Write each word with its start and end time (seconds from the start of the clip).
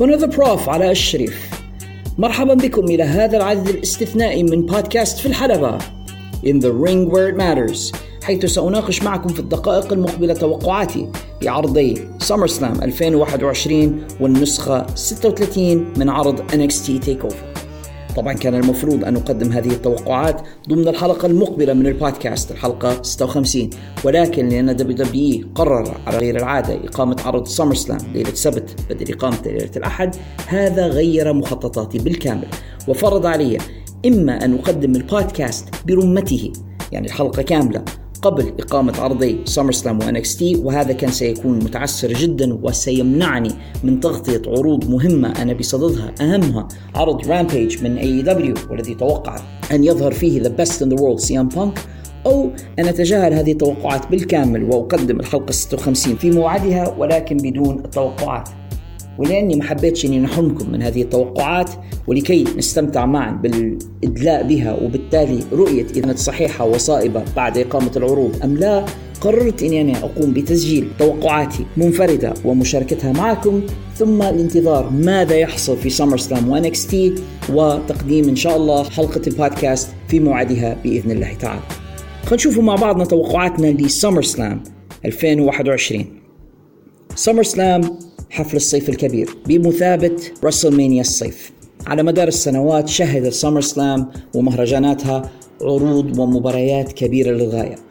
هنا 0.00 0.16
The 0.16 0.26
Prof 0.26 0.68
علي 0.68 0.90
الشريف. 0.90 1.50
مرحبا 2.18 2.54
بكم 2.54 2.84
إلى 2.84 3.02
هذا 3.02 3.36
العدد 3.36 3.68
الاستثنائي 3.68 4.42
من 4.42 4.66
بودكاست 4.66 5.18
في 5.18 5.26
الحلبة. 5.26 5.78
In 6.44 6.60
the 6.60 6.72
ring 6.72 7.10
where 7.10 7.28
it 7.28 7.36
matters 7.36 7.92
حيث 8.22 8.46
سأناقش 8.46 9.02
معكم 9.02 9.28
في 9.28 9.40
الدقائق 9.40 9.92
المقبلة 9.92 10.34
توقعاتي 10.34 11.08
لعرضي 11.42 12.08
SummerSlam 12.18 12.82
2021 12.82 14.06
والنسخة 14.20 14.86
36 14.94 15.92
من 15.96 16.08
عرض 16.08 16.50
NXT 16.50 17.04
TakeOver. 17.06 17.57
طبعا 18.18 18.32
كان 18.32 18.54
المفروض 18.54 19.04
أن 19.04 19.16
أقدم 19.16 19.52
هذه 19.52 19.70
التوقعات 19.70 20.40
ضمن 20.68 20.88
الحلقة 20.88 21.26
المقبلة 21.26 21.72
من 21.72 21.86
البودكاست 21.86 22.50
الحلقة 22.50 23.02
56 23.02 23.70
ولكن 24.04 24.48
لأن 24.48 24.76
WWE 24.76 25.46
قرر 25.54 26.00
على 26.06 26.18
غير 26.18 26.36
العادة 26.36 26.74
إقامة 26.74 27.16
عرض 27.24 27.46
SummerSlam 27.46 27.98
ليلة 28.14 28.30
السبت 28.30 28.76
بدل 28.90 29.14
إقامة 29.14 29.38
ليلة 29.46 29.70
الأحد 29.76 30.16
هذا 30.46 30.86
غير 30.86 31.32
مخططاتي 31.32 31.98
بالكامل. 31.98 32.48
وفرض 32.88 33.26
علي 33.26 33.58
إما 34.06 34.44
أن 34.44 34.54
أقدم 34.54 34.96
البودكاست 34.96 35.68
برمته 35.86 36.52
يعني 36.92 37.06
الحلقة 37.06 37.42
كاملة 37.42 37.84
قبل 38.22 38.52
إقامة 38.60 39.00
عرضي 39.00 39.40
سمر 39.44 39.72
سلام 39.72 39.98
تي 40.22 40.56
وهذا 40.56 40.92
كان 40.92 41.10
سيكون 41.10 41.58
متعسر 41.58 42.12
جدا 42.12 42.58
وسيمنعني 42.62 43.50
من 43.84 44.00
تغطية 44.00 44.42
عروض 44.46 44.90
مهمة 44.90 45.42
أنا 45.42 45.52
بصددها 45.52 46.14
أهمها 46.20 46.68
عرض 46.94 47.26
Rampage 47.26 47.82
من 47.82 47.96
AEW 47.96 48.54
والذي 48.70 48.94
توقع 48.94 49.36
أن 49.72 49.84
يظهر 49.84 50.12
فيه 50.12 50.42
the 50.42 50.48
best 50.48 50.82
in 50.82 50.88
the 50.88 51.02
world 51.02 51.18
CM 51.18 51.48
Punk 51.48 51.78
أو 52.26 52.50
أن 52.78 52.86
أتجاهل 52.86 53.32
هذه 53.32 53.52
التوقعات 53.52 54.10
بالكامل 54.10 54.64
وأقدم 54.64 55.20
الحلقة 55.20 55.52
56 55.52 56.16
في 56.16 56.30
موعدها 56.30 56.94
ولكن 56.98 57.36
بدون 57.36 57.78
التوقعات 57.78 58.48
ولأني 59.18 59.56
ما 59.56 59.64
حبيتش 59.64 60.06
إني 60.06 60.18
نحرمكم 60.18 60.72
من 60.72 60.82
هذه 60.82 61.02
التوقعات 61.02 61.70
ولكي 62.06 62.44
نستمتع 62.56 63.06
معا 63.06 63.30
بالإدلاء 63.30 64.42
بها 64.42 64.74
وبالتالي 64.82 65.40
رؤية 65.52 65.84
اذا 65.84 66.00
كانت 66.00 66.18
صحيحة 66.18 66.64
وصائبة 66.64 67.24
بعد 67.36 67.58
إقامة 67.58 67.90
العروض 67.96 68.36
أم 68.44 68.56
لا 68.56 68.84
قررت 69.20 69.62
إني 69.62 69.80
أنا 69.80 69.98
أقوم 69.98 70.32
بتسجيل 70.32 70.88
توقعاتي 70.98 71.64
منفردة 71.76 72.34
ومشاركتها 72.44 73.12
معكم 73.12 73.62
ثم 73.96 74.22
الانتظار 74.22 74.90
ماذا 74.90 75.36
يحصل 75.36 75.76
في 75.76 75.90
SummerSlam 75.90 76.48
و 76.48 76.64
NXT 76.64 77.14
وتقديم 77.52 78.28
إن 78.28 78.36
شاء 78.36 78.56
الله 78.56 78.84
حلقة 78.84 79.20
البودكاست 79.26 79.88
في 80.08 80.20
موعدها 80.20 80.76
بإذن 80.84 81.10
الله 81.10 81.34
تعالى. 81.34 81.60
خلينا 82.26 82.60
مع 82.62 82.74
بعضنا 82.74 83.04
توقعاتنا 83.04 83.66
ل 83.66 84.22
SummerSlam 84.22 84.62
2021. 85.04 86.06
SummerSlam 87.14 87.80
حفل 88.30 88.56
الصيف 88.56 88.88
الكبير 88.88 89.36
بمثابة 89.46 90.16
WrestleMania 90.44 91.00
الصيف. 91.00 91.52
على 91.86 92.02
مدار 92.02 92.28
السنوات 92.28 92.88
شهد 92.88 93.28
SummerSlam 93.28 94.08
ومهرجاناتها 94.34 95.30
عروض 95.62 96.18
ومباريات 96.18 96.92
كبيرة 96.92 97.30
للغاية. 97.30 97.88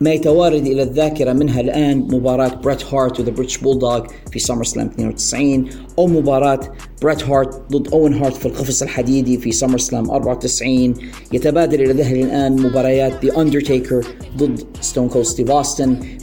ما 0.00 0.12
يتوارد 0.12 0.66
إلى 0.66 0.82
الذاكرة 0.82 1.32
منها 1.32 1.60
الآن 1.60 1.98
مباراة 1.98 2.54
بريت 2.54 2.84
هارت 2.84 3.20
و 3.20 3.23
The 3.23 3.30
British 3.30 3.58
Bulldog 3.58 4.06
في 4.32 4.38
SummerSlam 4.38 4.86
92 4.86 5.68
أو 5.98 6.06
مباراة 6.06 6.60
بريت 7.02 7.24
هارت 7.24 7.60
ضد 7.72 7.88
أوين 7.88 8.14
هارت 8.14 8.36
في 8.36 8.46
القفص 8.46 8.82
الحديدي 8.82 9.38
في 9.38 9.52
SummerSlam 9.52 10.10
94 10.10 10.94
يتبادر 11.32 11.80
إلى 11.80 11.92
ذهني 11.92 12.22
الآن 12.22 12.62
مباريات 12.62 13.24
The 13.24 13.40
Undertaker 13.40 14.06
ضد 14.36 14.60
ستون 14.80 15.08
كولد 15.08 15.26
ستيف 15.26 15.50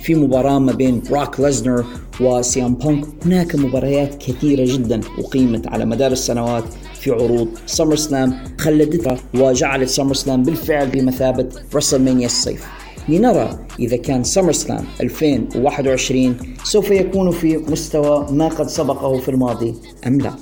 في 0.03 0.15
مباراة 0.15 0.59
ما 0.59 0.71
بين 0.71 1.01
بروك 1.09 1.39
ليسنر 1.39 1.85
و 2.21 2.38
CM 2.38 2.73
Punk. 2.73 3.05
هناك 3.25 3.55
مباريات 3.55 4.15
كثيرة 4.15 4.65
جدا 4.65 5.01
أقيمت 5.19 5.67
على 5.67 5.85
مدار 5.85 6.11
السنوات 6.11 6.63
في 6.99 7.11
عروض 7.11 7.47
SummerSlam 7.65 8.33
خلدتها 8.59 9.17
وجعلت 9.35 9.89
SummerSlam 9.89 10.43
بالفعل 10.43 10.87
بمثابة 10.87 11.49
WrestleMania 11.75 12.25
الصيف. 12.25 12.65
لنرى 13.09 13.59
إذا 13.79 13.97
كان 13.97 14.23
SummerSlam 14.23 14.85
2021 15.01 16.37
سوف 16.63 16.91
يكون 16.91 17.31
في 17.31 17.57
مستوى 17.57 18.27
ما 18.31 18.47
قد 18.47 18.67
سبقه 18.67 19.17
في 19.17 19.29
الماضي 19.29 19.75
أم 20.07 20.21
لا؟ 20.21 20.33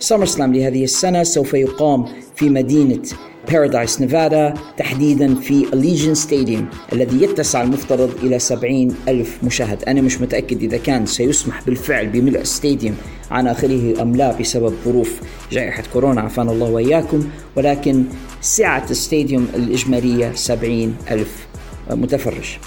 SummerSlam 0.00 0.54
لهذه 0.54 0.84
السنة 0.84 1.22
سوف 1.22 1.54
يقام 1.54 2.04
في 2.36 2.48
مدينة 2.48 3.02
بارادايس 3.50 4.00
نيفادا 4.00 4.54
تحديدا 4.76 5.34
في 5.34 5.66
Allegiant 5.72 6.14
Stadium 6.14 6.68
الذي 6.92 7.22
يتسع 7.22 7.62
المفترض 7.62 8.10
إلى 8.22 8.38
70 8.38 8.96
ألف 9.08 9.38
مشاهد. 9.42 9.84
أنا 9.84 10.00
مش 10.00 10.20
متأكد 10.20 10.62
إذا 10.62 10.76
كان 10.76 11.06
سيسمح 11.06 11.62
بالفعل 11.66 12.06
بملء 12.06 12.40
ال 12.40 12.47
stadium 12.47 12.96
عن 13.30 13.46
آخره 13.46 14.02
أم 14.02 14.16
لا 14.16 14.32
بسبب 14.32 14.74
ظروف 14.84 15.20
جائحة 15.52 15.82
كورونا. 15.92 16.20
عافانا 16.20 16.52
الله 16.52 16.70
وإياكم. 16.70 17.24
ولكن 17.56 18.04
سعة 18.40 18.86
ال 18.90 18.97
stadium 18.97 19.48
الإجمالية 19.54 20.32
70 20.34 20.96
ألف 21.10 21.46
متفرج. 21.90 22.58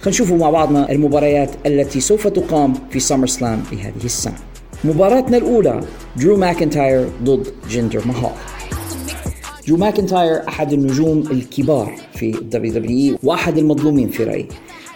خلينا 0.00 0.08
نشوفوا 0.08 0.36
مع 0.36 0.50
بعضنا 0.50 0.92
المباريات 0.92 1.50
التي 1.66 2.00
سوف 2.00 2.26
تقام 2.26 2.74
في 2.90 3.00
SummerSlam 3.00 3.62
لهذه 3.72 4.04
السنة. 4.04 4.34
مباراتنا 4.84 5.36
الأولى 5.36 5.80
درو 6.16 6.36
ماكنتاير 6.36 7.08
ضد 7.22 7.46
جندر 7.70 8.06
مهال 8.06 8.32
درو 9.66 9.76
ماكنتاير 9.76 10.48
أحد 10.48 10.72
النجوم 10.72 11.24
الكبار 11.30 11.96
في 12.14 12.38
ال 12.38 12.72
WWE 12.72 13.18
وأحد 13.22 13.58
المظلومين 13.58 14.08
في 14.08 14.24
رأيي. 14.24 14.48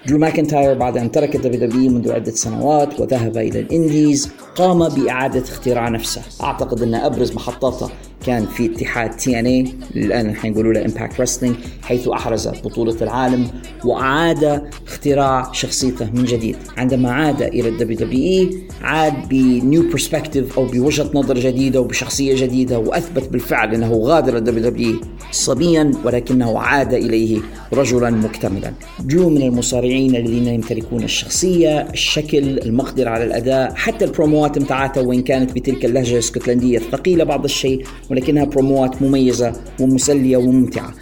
درو 0.06 0.18
ماكنتاير 0.18 0.74
بعد 0.74 0.98
أن 0.98 1.10
ترك 1.10 1.36
ال 1.36 1.68
WWE 1.68 1.90
منذ 1.90 2.12
عدة 2.12 2.32
سنوات 2.32 3.00
وذهب 3.00 3.36
إلى 3.36 3.60
ال 3.60 3.70
indies 3.70 4.30
قام 4.56 4.88
بإعادة 4.88 5.40
اختراع 5.40 5.88
نفسه. 5.88 6.22
أعتقد 6.42 6.82
أن 6.82 6.94
أبرز 6.94 7.32
محطاته 7.32 7.90
كان 8.26 8.46
في 8.46 8.66
اتحاد 8.66 9.10
TNA 9.10 9.72
الان 9.96 10.30
الحين 10.30 10.52
يقولوا 10.52 10.72
له 10.72 10.84
Impact 10.84 11.20
Wrestling 11.20 11.56
حيث 11.82 12.08
أحرز 12.08 12.48
بطولة 12.48 12.96
العالم 13.02 13.48
وأعاد 13.84 14.62
اختراع 14.96 15.52
شخصيته 15.52 16.10
من 16.14 16.24
جديد. 16.24 16.56
عندما 16.76 17.12
عاد 17.12 17.42
إلى 17.42 17.68
ال 17.68 17.98
WWE 17.98 18.50
عاد 18.82 19.28
ب 19.28 19.44
new 19.44 19.90
perspective 19.90 20.58
أو 20.58 20.64
بوجهة 20.64 21.10
نظر 21.14 21.38
جديدة 21.38 21.80
وبشخصيه 21.80 22.34
جديدة 22.34 22.78
وأثبت 22.78 23.28
بالفعل 23.28 23.74
إنه 23.74 23.92
غادر 23.92 24.36
ال 24.36 24.70
WWE 24.70 25.00
صبيا 25.32 25.90
ولكنه 26.04 26.58
عاد 26.58 26.94
إليه 26.94 27.40
رجلا 27.72 28.10
مكتملا. 28.10 28.72
درو 29.00 29.28
من 29.28 29.42
المصارعين 29.42 30.16
الذين 30.16 30.46
يمتلكون 30.46 31.04
الشخصية 31.04 31.80
الشكل 31.80 32.58
المقدرة 32.58 33.10
على 33.10 33.24
الأداء 33.24 33.74
حتى 33.74 34.04
البروموات 34.04 34.58
متاعته 34.58 35.02
وإن 35.02 35.22
كانت 35.22 35.52
بتلك 35.52 35.84
اللهجة 35.84 36.12
الإسكتلندية 36.12 36.78
الثقيلة 36.78 37.24
بعض 37.24 37.44
الشيء 37.44 37.84
ولكنها 38.10 38.44
بروموات 38.44 39.02
مميزة 39.02 39.52
ومسلية 39.80 40.36
وممتعة. 40.36 40.94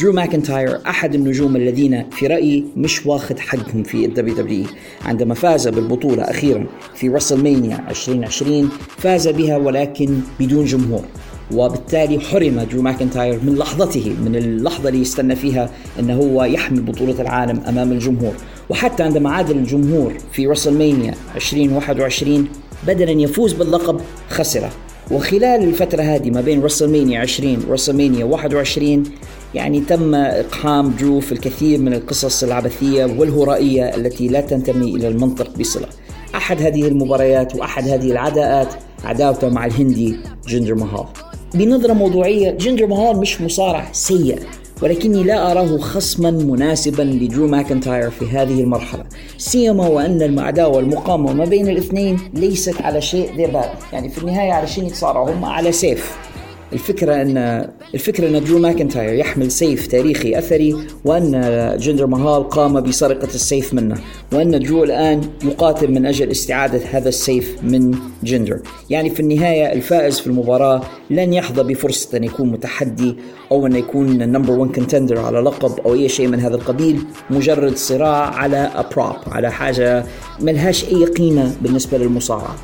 درو 0.00 0.12
ماكنتاير 0.12 0.80
أحد 0.86 1.14
النجوم 1.14 1.56
الذين 1.56 2.10
في 2.10 2.26
رأيي 2.26 2.64
مش 2.76 3.06
واخد 3.06 3.38
حقهم 3.38 3.82
في 3.82 4.04
ال 4.04 4.34
WWE 4.34 4.64
عندما 5.04 5.34
فاز 5.34 5.68
بالبطولة 5.68 6.22
أخيرا 6.22 6.66
في 6.94 7.08
WrestleMania 7.08 7.84
2020 7.90 8.68
فاز 8.98 9.28
بها 9.28 9.56
ولكن 9.56 10.18
بدون 10.40 10.64
جمهور. 10.64 11.04
وبالتالي 11.52 12.20
حرم 12.20 12.66
درو 12.72 12.82
ماكنتاير 12.82 13.40
من 13.44 13.54
لحظته 13.54 14.14
من 14.24 14.36
اللحظة 14.36 14.88
اللي 14.88 15.00
يستنى 15.00 15.36
فيها 15.36 15.70
أنه 15.98 16.14
هو 16.14 16.44
يحمل 16.44 16.80
بطولة 16.80 17.20
العالم 17.22 17.60
أمام 17.68 17.92
الجمهور. 17.92 18.34
وحتى 18.70 19.02
عندما 19.02 19.30
عاد 19.30 19.50
الجمهور 19.50 20.12
في 20.32 20.46
WrestleMania 20.46 21.14
2021 21.36 22.48
بدلا 22.86 23.10
يفوز 23.10 23.52
باللقب 23.52 24.00
خسره. 24.30 24.70
وخلال 25.10 25.64
الفترة 25.64 26.02
هذه 26.02 26.30
ما 26.30 26.40
بين 26.40 26.62
WrestleMania 26.62 27.20
20 27.20 27.58
و 27.68 27.72
WrestleMania 27.72 28.24
21 28.24 29.04
يعني 29.54 29.80
تم 29.80 30.14
إقحام 30.14 30.90
درو 30.90 31.20
في 31.20 31.32
الكثير 31.32 31.78
من 31.78 31.94
القصص 31.94 32.42
العبثية 32.42 33.04
والهرائية 33.04 33.96
التي 33.96 34.28
لا 34.28 34.40
تنتمي 34.40 34.96
إلى 34.96 35.08
المنطق 35.08 35.58
بصلة. 35.58 35.86
أحد 36.34 36.62
هذه 36.62 36.88
المباريات 36.88 37.54
وأحد 37.56 37.88
هذه 37.88 38.12
العداءات 38.12 38.74
عداوته 39.04 39.48
مع 39.48 39.66
الهندي 39.66 40.16
جندر 40.48 40.74
مهال. 40.74 41.06
بنظرة 41.54 41.92
موضوعية 41.92 42.50
جندر 42.50 42.86
مهال 42.86 43.16
مش 43.16 43.40
مصارع 43.40 43.88
سيء 43.92 44.38
ولكني 44.82 45.22
لا 45.22 45.52
أراه 45.52 45.78
خصما 45.78 46.30
مناسبا 46.30 47.02
لدرو 47.02 47.46
ماكنتاير 47.46 48.10
في 48.10 48.24
هذه 48.24 48.60
المرحلة. 48.60 49.04
سيما 49.38 49.88
وأن 49.88 50.22
العداوة 50.22 50.78
المقامة 50.78 51.32
ما 51.32 51.44
بين 51.44 51.68
الاثنين 51.68 52.18
ليست 52.34 52.82
على 52.82 53.00
شيء 53.00 53.36
ذي 53.36 53.52
يعني 53.92 54.08
في 54.08 54.18
النهاية 54.18 54.52
على 54.52 54.66
شيء 54.66 54.84
يتصارعوا 54.84 55.30
هم 55.30 55.44
على 55.44 55.72
سيف. 55.72 56.16
الفكرة 56.74 57.14
أن 57.22 57.68
الفكرة 57.94 58.28
أن 58.28 58.44
درو 58.44 58.58
ماكنتاير 58.58 59.14
يحمل 59.14 59.50
سيف 59.50 59.86
تاريخي 59.86 60.38
أثري 60.38 60.76
وأن 61.04 61.76
جندر 61.80 62.06
مهال 62.06 62.48
قام 62.48 62.80
بسرقة 62.80 63.28
السيف 63.34 63.74
منه 63.74 63.96
وأن 64.32 64.60
درو 64.60 64.84
الآن 64.84 65.20
يقاتل 65.44 65.90
من 65.90 66.06
أجل 66.06 66.30
استعادة 66.30 66.80
هذا 66.92 67.08
السيف 67.08 67.56
من 67.62 67.94
جندر. 68.22 68.60
يعني 68.90 69.10
في 69.10 69.20
النهاية 69.20 69.72
الفائز 69.72 70.20
في 70.20 70.26
المباراة 70.26 70.82
لن 71.10 71.32
يحظى 71.32 71.62
بفرصة 71.62 72.16
أن 72.16 72.24
يكون 72.24 72.50
متحدي 72.50 73.16
أو 73.52 73.66
أن 73.66 73.76
يكون 73.76 74.18
number 74.18 74.52
1 74.52 74.74
contender 74.74 75.18
على 75.18 75.40
لقب 75.40 75.80
أو 75.80 75.94
أي 75.94 76.08
شيء 76.08 76.28
من 76.28 76.40
هذا 76.40 76.56
القبيل 76.56 77.00
مجرد 77.30 77.76
صراع 77.76 78.34
على 78.34 78.70
a 78.74 78.82
prop 78.82 79.16
على 79.26 79.52
حاجة 79.52 80.04
ملهاش 80.40 80.84
أي 80.84 81.04
قيمة 81.04 81.54
بالنسبة 81.62 81.98
للمصارعة. 81.98 82.56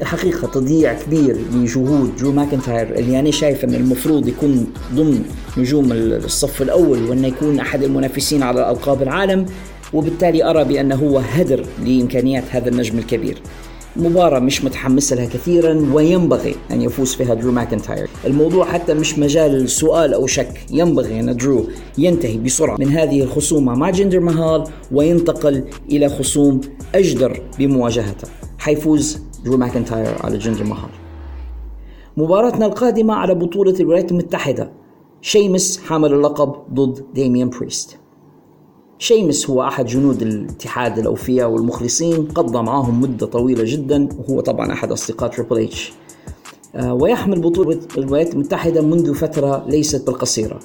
الحقيقة 0.00 0.48
تضييع 0.48 0.94
كبير 1.02 1.36
لجهود 1.54 2.16
درو 2.16 2.32
ماكنتاير 2.32 2.98
اللي 2.98 3.20
أنا 3.20 3.30
شايف 3.30 3.64
أن 3.64 3.74
المفروض 3.74 4.28
يكون 4.28 4.66
ضمن 4.94 5.24
نجوم 5.56 5.92
الصف 5.92 6.62
الأول 6.62 7.10
وأنه 7.10 7.26
يكون 7.26 7.60
أحد 7.60 7.82
المنافسين 7.82 8.42
على 8.42 8.70
ألقاب 8.70 9.02
العالم 9.02 9.46
وبالتالي 9.92 10.50
أرى 10.50 10.64
بأنه 10.64 10.94
هو 10.94 11.18
هدر 11.18 11.66
لإمكانيات 11.84 12.44
هذا 12.50 12.68
النجم 12.68 12.98
الكبير. 12.98 13.38
مباراة 13.96 14.38
مش 14.38 14.64
متحمس 14.64 15.12
لها 15.12 15.26
كثيرا 15.26 15.90
وينبغي 15.92 16.54
أن 16.70 16.82
يفوز 16.82 17.14
فيها 17.14 17.34
درو 17.34 17.52
ماكنتاير. 17.52 18.08
الموضوع 18.26 18.64
حتى 18.64 18.94
مش 18.94 19.18
مجال 19.18 19.68
سؤال 19.68 20.14
أو 20.14 20.26
شك. 20.26 20.60
ينبغي 20.70 21.20
أن 21.20 21.36
درو 21.36 21.66
ينتهي 21.98 22.38
بسرعة 22.38 22.76
من 22.76 22.88
هذه 22.88 23.22
الخصومة 23.22 23.74
مع 23.74 23.90
جندر 23.90 24.20
مهال 24.20 24.64
وينتقل 24.92 25.64
إلى 25.90 26.08
خصوم 26.08 26.60
أجدر 26.94 27.40
بمواجهته. 27.58 28.28
حيفوز 28.58 29.18
درو 29.44 29.56
ماكنتاير 29.56 30.14
على 30.20 30.38
جندر 30.38 30.64
مهال 30.64 30.90
مباراتنا 32.16 32.66
القادمة 32.66 33.14
على 33.14 33.34
بطولة 33.34 33.74
الولايات 33.80 34.10
المتحدة. 34.10 34.70
شيمس 35.20 35.78
حامل 35.78 36.12
اللقب 36.12 36.54
ضد 36.74 37.04
ديميان 37.14 37.50
بريست. 37.50 37.98
شيمس 38.98 39.50
هو 39.50 39.62
أحد 39.62 39.86
جنود 39.86 40.22
الاتحاد 40.22 40.98
الأوفياء 40.98 41.50
والمخلصين. 41.50 42.28
قضى 42.34 42.62
معهم 42.62 43.00
مدة 43.00 43.26
طويلة 43.26 43.64
جدا 43.66 44.08
وهو 44.18 44.40
طبعا 44.40 44.72
أحد 44.72 44.92
أصدقاء 44.92 45.30
تريبل 45.30 45.58
إتش. 45.58 45.92
آه، 46.74 46.94
ويحمل 46.94 47.40
بطولة 47.40 47.80
الولايات 47.98 48.34
المتحدة 48.34 48.82
منذ 48.82 49.14
فترة 49.14 49.64
ليست 49.68 50.06
بالقصيرة. 50.06 50.60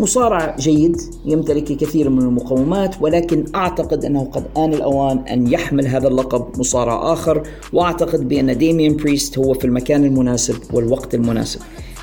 مصارع 0.00 0.56
جيد 0.58 0.96
يمتلك 1.24 1.70
الكثير 1.70 2.10
من 2.10 2.18
المقومات 2.18 2.94
ولكن 3.00 3.44
أعتقد 3.54 4.04
أنه 4.04 4.24
قد 4.24 4.44
آن 4.56 4.74
الأوان 4.74 5.18
أن 5.18 5.52
يحمل 5.52 5.86
هذا 5.86 6.08
اللقب 6.08 6.58
مصارع 6.58 7.12
آخر 7.12 7.42
وأعتقد 7.72 8.28
بأن 8.28 8.58
ديميان 8.58 8.96
بريست 8.96 9.38
هو 9.38 9.54
في 9.54 9.64
المكان 9.64 10.04
المناسب 10.04 10.56
والوقت 10.72 11.14
المناسب. 11.14 11.60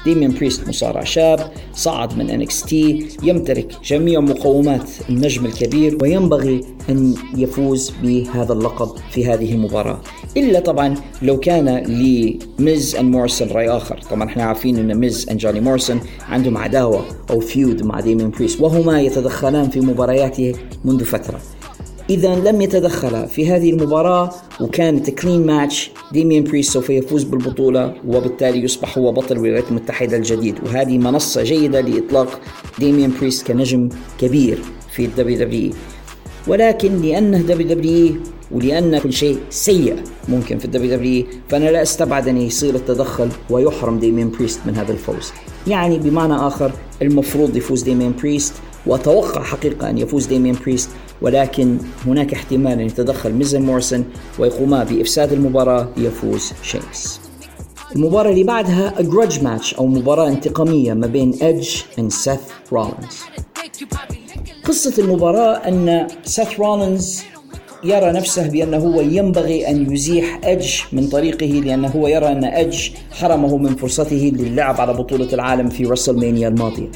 ديميان 0.08 0.32
بريست 0.32 0.68
مصارع 0.68 1.04
شاب 1.04 1.52
صعد 1.74 2.18
من 2.18 2.46
NXT 2.46 2.74
يمتلك 3.24 3.68
جميع 3.86 4.20
مقومات 4.20 4.90
النجم 5.10 5.46
الكبير 5.46 5.98
وينبغي 6.02 6.62
أن 6.90 7.16
يفوز 7.36 7.94
بهذا 8.04 8.54
اللقب 8.54 8.90
في 9.12 9.26
هذه 9.26 9.54
المباراة. 9.54 10.02
إلا 10.38 10.60
طبعا 10.60 10.96
لو 11.22 11.40
كان 11.40 11.78
لميز 11.78 12.96
and 12.96 13.16
مورسون 13.16 13.48
رأي 13.48 13.70
آخر. 13.70 14.00
طبعا 14.12 14.24
إحنا 14.24 14.44
عارفين 14.44 14.78
أن 14.78 14.96
ميز 14.96 15.30
and 15.30 15.40
جوني 15.40 15.60
مورسون 15.60 16.00
عندهم 16.30 16.58
عداوة 16.58 17.06
أو 17.30 17.40
feud 17.40 17.84
مع 17.84 18.00
ديميان 18.00 18.30
بريست 18.30 18.62
وهما 18.62 19.02
يتدخلان 19.02 19.70
في 19.70 19.80
مبارياته 19.80 20.56
منذ 20.86 21.04
فترة. 21.04 21.40
إذا 22.10 22.36
لم 22.36 22.62
يتدخل 22.62 23.28
في 23.28 23.52
هذه 23.52 23.70
المباراة 23.70 24.30
وكانت 24.62 25.10
clean 25.10 25.46
match 25.46 25.92
ديميان 26.12 26.44
بريست 26.44 26.74
سوف 26.74 26.90
يفوز 26.90 27.24
بالبطولة 27.24 27.94
وبالتالي 28.08 28.64
يصبح 28.64 28.98
هو 28.98 29.12
بطل 29.12 29.36
الولايات 29.36 29.70
المتحدة 29.70 30.18
الجديد. 30.18 30.56
وهذه 30.66 30.98
منصة 30.98 31.44
جيدة 31.44 31.82
لإطلاق 31.82 32.40
ديميان 32.80 33.14
بريست 33.22 33.48
كنجم 33.48 33.90
كبير 34.20 34.58
في 34.92 35.06
الدبليو 35.06 35.38
دبليو 35.38 35.72
ولكن 36.48 37.02
لأنه 37.02 37.38
دبليو 37.38 37.68
دبليو 37.68 38.16
ولأن 38.52 39.00
كل 39.00 39.14
شيء 39.14 39.38
سيء 39.50 39.96
ممكن 40.30 40.58
في 40.58 40.66
الدبليو 40.66 40.96
دبليو 40.96 41.26
فأنا 41.50 41.70
لا 41.70 41.82
أستبعد 41.82 42.28
أن 42.28 42.38
يصير 42.38 42.76
التدخل 42.76 43.30
ويحرم 43.50 44.00
ديميان 44.00 44.32
بريست 44.32 44.60
من 44.66 44.76
هذا 44.76 44.92
الفوز. 44.92 45.32
يعني 45.68 46.00
بمعنى 46.00 46.34
آخر 46.36 46.72
المفروض 47.02 47.56
يفوز 47.56 47.84
ديميان 47.84 48.14
بريست 48.22 48.54
وأتوقع 48.88 49.44
حقيقة 49.44 49.90
أن 49.90 49.98
يفوز 49.98 50.26
ديميان 50.26 50.56
بريست 50.66 50.90
ولكن 51.22 51.78
هناك 52.06 52.34
احتمال 52.34 52.72
أن 52.72 52.86
يتدخل 52.86 53.34
ميز 53.34 53.48
and 53.48 53.62
مورسون 53.62 54.06
ويقوما 54.40 54.84
بإفساد 54.84 55.34
المباراة 55.34 55.88
ليفوز 55.98 56.54
شيمس. 56.64 57.20
المباراة 57.96 58.30
اللي 58.30 58.44
بعدها 58.44 58.94
grudge 59.00 59.34
match 59.34 59.78
أو 59.78 59.88
مباراة 59.88 60.28
انتقامية 60.28 60.94
ما 60.94 61.08
بين 61.08 61.34
إدج 61.42 61.70
وسيث 62.00 62.40
رولينز. 62.74 63.18
قصة 64.64 64.94
المباراة 65.04 65.56
أن 65.56 66.08
سيث 66.24 66.60
رولينز 66.60 67.24
يرى 67.84 68.12
نفسه 68.12 68.48
بأنه 68.48 68.78
هو 68.78 69.02
ينبغي 69.02 69.70
أن 69.70 69.94
يزيح 69.94 70.40
أدج 70.44 70.70
من 70.92 71.08
طريقه 71.08 71.46
لأنه 71.46 71.88
هو 71.88 72.08
يرى 72.08 72.28
أن 72.28 72.44
أدج 72.46 72.90
حرمه 73.12 73.58
من 73.58 73.76
فرصته 73.76 74.32
للعب 74.36 74.82
على 74.82 74.94
بطولة 74.94 75.34
العالم 75.34 75.70
في 75.70 75.86
رسلمانيا 75.86 76.48
الماضية. 76.48 76.92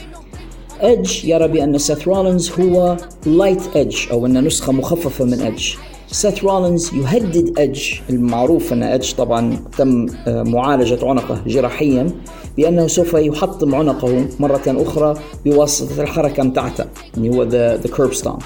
ايدج 0.84 1.26
يرى 1.26 1.48
بأن 1.48 1.78
سيث 1.78 2.08
رولينز 2.08 2.52
هو 2.60 2.98
lite 3.26 3.62
ايدج 3.76 3.98
أو 4.12 4.26
أن 4.26 4.44
نسخة 4.44 4.72
مخففة 4.74 5.26
من 5.26 5.34
ايدج 5.42 5.74
سيث 6.12 6.44
رولينز 6.44 6.92
يهدد 6.94 7.60
ايدج 7.60 7.94
المعروف 8.10 8.74
أن 8.74 8.84
ايدج 8.84 9.14
طبعا 9.14 9.60
تم 9.78 10.06
آه، 10.28 10.44
معالجة 10.44 11.08
عنقه 11.08 11.42
جراحيا 11.48 12.12
بأنه 12.58 12.88
سوف 12.88 13.14
يحطم 13.14 13.76
عنقه 13.76 14.26
مرة 14.40 14.62
أخرى 14.68 15.14
بواسطة 15.46 16.02
الحركة 16.02 16.44
متاعته 16.44 16.86
اللي 17.18 17.30
هو 17.30 17.44
the 17.44 17.78
the 17.78 17.96
curb 17.96 18.14
stomp 18.14 18.42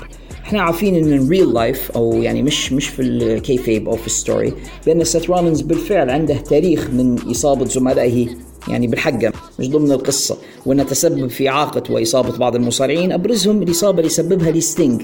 إحنا 0.45 0.61
عارفين 0.61 0.95
إن 0.95 1.13
ال 1.13 1.53
real 1.53 1.72
life 1.72 1.91
أو 1.91 2.13
يعني 2.13 2.43
مش 2.43 2.73
مش 2.73 2.87
في 2.87 3.01
ال 3.01 3.12
kayfabe 3.12 3.89
أو 3.89 3.95
في 3.95 4.07
ال 4.07 4.15
story 4.15 4.53
بأن 4.85 5.03
سيث 5.03 5.29
رولينز 5.29 5.61
بالفعل 5.61 6.09
عنده 6.09 6.35
تاريخ 6.35 6.89
من 6.89 7.15
إصابة 7.31 7.65
زملائه 7.65 8.27
يعني 8.67 8.87
بالحقة 8.87 9.31
مش 9.59 9.69
ضمن 9.69 9.91
القصة. 9.91 10.37
وأنه 10.65 10.83
تسبب 10.83 11.27
في 11.27 11.49
إعاقة 11.49 11.83
وإصابة 11.89 12.37
بعض 12.37 12.55
المصارعين. 12.55 13.11
أبرزهم 13.11 13.61
الإصابة 13.61 13.99
اللي 13.99 14.09
سببها 14.09 14.51
لستينج 14.51 15.01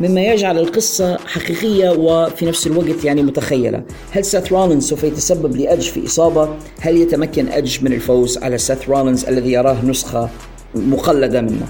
مما 0.00 0.24
يجعل 0.24 0.58
القصة 0.58 1.16
حقيقية 1.16 1.90
وفي 1.90 2.46
نفس 2.46 2.66
الوقت 2.66 3.04
يعني 3.04 3.22
متخيلة. 3.22 3.82
هل 4.10 4.24
سيث 4.24 4.52
رولينز 4.52 4.88
سوف 4.88 5.04
يتسبب 5.04 5.56
لأدج 5.56 5.88
في 5.88 6.06
إصابة؟ 6.06 6.48
هل 6.80 6.96
يتمكن 6.96 7.48
أدج 7.48 7.84
من 7.84 7.92
الفوز 7.92 8.38
على 8.38 8.58
سيث 8.58 8.88
رولينز 8.88 9.24
الذي 9.24 9.52
يراه 9.52 9.84
نسخة 9.84 10.28
مقلدة 10.74 11.40
منه؟ 11.40 11.66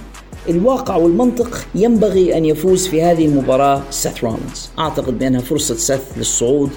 الواقع 0.49 0.97
والمنطق 0.97 1.67
ينبغي 1.75 2.37
أن 2.37 2.45
يفوز 2.45 2.87
في 2.87 3.03
هذه 3.03 3.27
المباراة 3.27 3.83
سيث 3.91 4.25
رولينز. 4.25 4.69
أعتقد 4.79 5.19
بأنها 5.19 5.41
فرصة 5.41 5.75
سيث 5.75 6.01
للصعود 6.17 6.71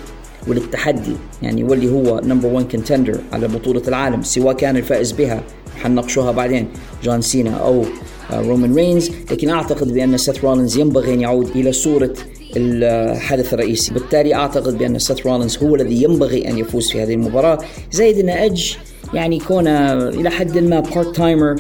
وللتحدي 0.48 1.16
يعني 1.42 1.64
واللي 1.64 1.92
هو 1.92 2.22
number 2.24 2.48
1 2.48 2.72
contender 2.72 3.18
على 3.34 3.48
بطولة 3.48 3.82
العالم 3.88 4.24
سواء 4.24 4.56
كان 4.56 4.78
الفائز 4.78 5.12
بها 5.12 5.44
حنناقشوها 5.84 6.32
بعدين 6.32 6.68
جون 7.04 7.22
سينا 7.22 7.52
أو 7.52 7.86
رومان 8.34 8.76
رينز. 8.76 9.12
لكن 9.32 9.50
أعتقد 9.50 9.94
بأن 9.94 10.18
سيث 10.18 10.46
رولينز 10.46 10.78
ينبغي 10.78 11.14
أن 11.14 11.22
يعود 11.22 11.50
إلى 11.56 11.72
صورة 11.72 12.14
الحدث 12.58 13.54
الرئيسي. 13.54 13.94
بالتالي 13.94 14.36
أعتقد 14.36 14.78
بأن 14.78 15.00
سيث 15.00 15.28
رولينز 15.28 15.58
هو 15.58 15.76
الذي 15.76 16.04
ينبغي 16.04 16.50
أن 16.50 16.58
يفوز 16.58 16.92
في 16.92 17.04
هذه 17.04 17.14
المباراة. 17.14 17.58
زائد 17.92 18.20
أن 18.20 18.30
أدج 18.30 18.78
يعني 19.14 19.40
كونه 19.40 19.94
إلى 19.94 20.30
حد 20.30 20.58
ما 20.58 20.80
part 20.80 21.16
timer 21.16 21.56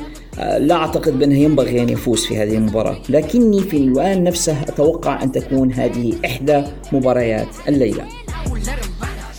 لا 0.57 0.75
أعتقد 0.75 1.19
بأنه 1.19 1.37
ينبغي 1.37 1.81
أن 1.81 1.89
يفوز 1.89 2.25
في 2.25 2.37
هذه 2.37 2.55
المباراة. 2.55 2.97
لكني 3.09 3.61
في 3.61 3.77
الآن 3.77 4.23
نفسه 4.23 4.61
أتوقع 4.61 5.23
أن 5.23 5.31
تكون 5.31 5.73
هذه 5.73 6.13
إحدى 6.25 6.63
مباريات 6.91 7.47
الليلة. 7.67 8.03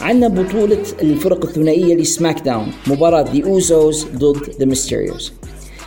عندنا 0.03 0.29
بطولة 0.29 0.83
الفرق 1.03 1.45
الثنائية 1.45 1.95
لسماك 1.95 2.41
داون 2.41 2.73
مباراة 2.87 3.23
ذا 3.23 3.45
أوزوز 3.45 4.07
ضد 4.17 4.51
ذا 4.61 4.67
ميستيريوز 4.67 5.33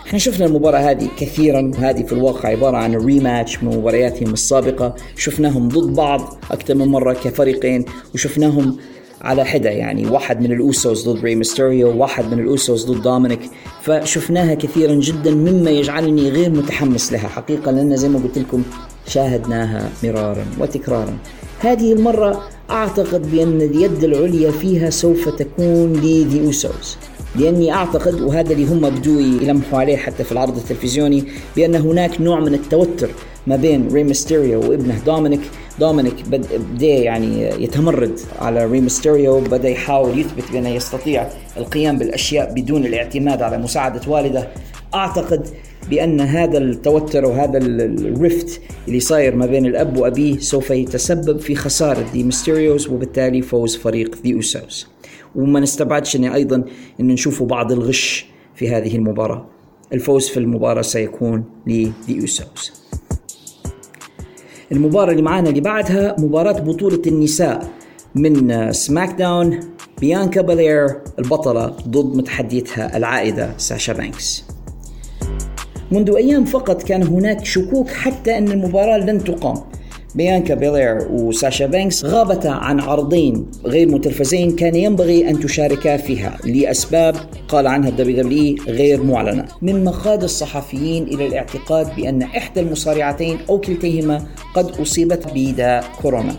إحنا 0.08 0.20
شفنا 0.20 0.46
المباراة 0.46 0.80
هذه 0.80 1.08
كثيرا 1.18 1.72
وهذه 1.78 2.04
في 2.04 2.14
الواقع 2.14 2.50
عبارة 2.50 2.78
عن 2.78 2.96
rematch 2.96 3.64
من 3.64 3.78
مبارياتهم 3.78 4.34
السابقة. 4.34 4.96
شفناهم 5.18 5.68
ضد 5.68 5.96
بعض 5.96 6.38
أكثر 6.52 6.76
من 6.76 6.88
مرة 6.88 7.14
كفريقين 7.14 7.86
وشفناهم 8.14 8.78
على 9.22 9.46
حدة 9.46 9.70
يعني 9.70 10.08
واحد 10.08 10.42
من 10.42 10.52
الأوسوس 10.52 11.10
ضد 11.10 11.24
ري 11.24 11.36
ميستيريو 11.36 11.98
واحد 11.98 12.34
من 12.34 12.40
الأوسوس 12.40 12.86
ضد 12.86 13.02
دومينيك. 13.02 13.40
فشفناها 13.82 14.54
كثيرا 14.54 14.96
جدا 14.96 15.32
مما 15.32 15.70
يجعلني 15.70 16.30
غير 16.30 16.50
متحمس 16.50 17.14
لها. 17.14 17.28
حقيقة 17.28 17.72
لأن 17.72 17.98
زي 17.98 18.10
ما 18.10 18.20
قلت 18.20 18.38
لكم 18.38 18.64
شاهدناها 19.08 19.90
مرارا 20.04 20.46
وتكرارا. 20.60 21.18
هذه 21.60 21.94
المرة 21.94 22.44
أعتقد 22.72 23.32
بأن 23.32 23.62
اليد 23.62 24.04
العليا 24.04 24.52
فيها 24.52 24.90
سوف 24.90 25.30
تكون 25.30 25.94
لذي 25.94 26.46
أوسوس 26.46 26.98
لأني 27.36 27.74
أعتقد 27.74 28.22
وهذا 28.22 28.54
اللي 28.54 28.66
هم 28.66 28.90
بدوا 28.90 29.22
يلمحوا 29.22 29.80
عليه 29.80 29.98
حتى 29.98 30.24
في 30.24 30.32
العرض 30.32 30.58
التلفزيوني 30.58 31.24
بأن 31.56 31.76
هناك 31.76 32.22
نوع 32.22 32.40
من 32.40 32.54
التوتر 32.54 33.10
ما 33.48 33.56
بين 33.56 33.88
ري 33.94 34.04
ميستيريو 34.04 34.60
وابنه 34.70 35.00
دومينيك. 35.06 35.42
دومينيك 35.80 36.16
بدا 36.30 36.88
يعني 36.88 37.42
يتمرد 37.64 38.20
على 38.40 38.66
ري 38.66 38.82
ميستيريو 38.82 39.40
بدا 39.40 39.70
يحاول 39.70 40.20
يثبت 40.20 40.44
بأنه 40.54 40.70
يستطيع 40.70 41.28
القيام 41.58 41.98
بالأشياء 41.98 42.54
بدون 42.54 42.86
الاعتماد 42.86 43.42
على 43.42 43.58
مساعدة 43.58 44.02
والده. 44.08 44.48
أعتقد 44.96 45.48
بأن 45.90 46.22
هذا 46.22 46.58
التوتر 46.58 47.26
وهذا 47.26 47.58
ال 47.58 47.79
rift 47.79 48.62
اللي 48.88 49.00
صاير 49.00 49.36
ما 49.36 49.46
بين 49.46 49.66
الأب 49.66 49.98
وابنه 49.98 50.40
سوف 50.40 50.70
يتسبب 50.70 51.40
في 51.40 51.56
خسارة 51.56 52.06
دي 52.14 52.24
ميستيريوز 52.24 52.88
وبالتالي 52.88 53.42
فوز 53.42 53.76
فريق 53.76 54.16
ذي 54.24 54.34
أوسوس 54.34 54.88
وما 55.36 55.60
نستبعدش 55.60 56.16
أن 56.16 56.24
أيضا 56.24 56.64
أن 57.00 57.08
نشوف 57.08 57.44
بعض 57.44 57.72
الغش 57.72 58.26
في 58.56 58.70
هذه 58.70 58.96
المباراة. 58.96 59.46
الفوز 59.94 60.28
في 60.28 60.38
المباراة 60.38 60.82
سيكون 60.82 61.44
لذي 61.68 62.22
أوسوس 62.22 62.86
المباراة 64.72 65.12
اللي 65.12 65.22
معانا 65.22 65.50
اللي 65.50 65.62
بعدها 65.62 66.16
مباراة 66.20 66.60
بطولة 66.60 67.02
النساء 67.08 67.70
من 68.16 68.72
سماك 68.72 69.10
داون 69.18 69.60
بيانكا 70.02 70.42
بالير 70.42 70.96
البطلة 71.20 71.66
ضد 71.66 72.18
متحديتها 72.18 72.98
العائدة 72.98 73.54
ساشا 73.58 73.94
بانكس. 73.94 74.55
منذ 75.92 76.16
أيام 76.16 76.46
فقط 76.46 76.84
كان 76.84 77.04
هناك 77.04 77.46
شكوك 77.46 77.90
حتى 77.90 78.38
أن 78.38 78.52
المباراة 78.52 78.98
لن 78.98 79.24
تقام. 79.24 79.56
بيانكا 80.16 80.56
بيلير 80.56 81.08
وساشا 81.12 81.66
بانكس 81.66 82.06
غابتا 82.06 82.48
عن 82.48 82.80
عرضين 82.80 83.46
غير 83.66 83.90
متلفزين 83.90 84.56
كان 84.56 84.76
ينبغي 84.76 85.30
أن 85.30 85.40
تشاركا 85.40 85.98
فيها 85.98 86.38
لأسباب 86.46 87.16
قال 87.48 87.68
عنها 87.68 87.90
الدبليو 87.90 88.24
دبليو 88.24 88.56
غير 88.68 89.04
معلنة. 89.04 89.46
مما 89.62 89.92
قاد 89.92 90.24
الصحفيين 90.24 91.04
إلى 91.04 91.28
الاعتقاد 91.28 91.96
بأن 91.96 92.22
إحدى 92.22 92.60
المصارعتين 92.60 93.38
أو 93.50 93.60
كلتيهما 93.60 94.26
قد 94.56 94.72
أصيبت 94.82 95.26
بداء 95.36 95.84
كورونا. 96.02 96.36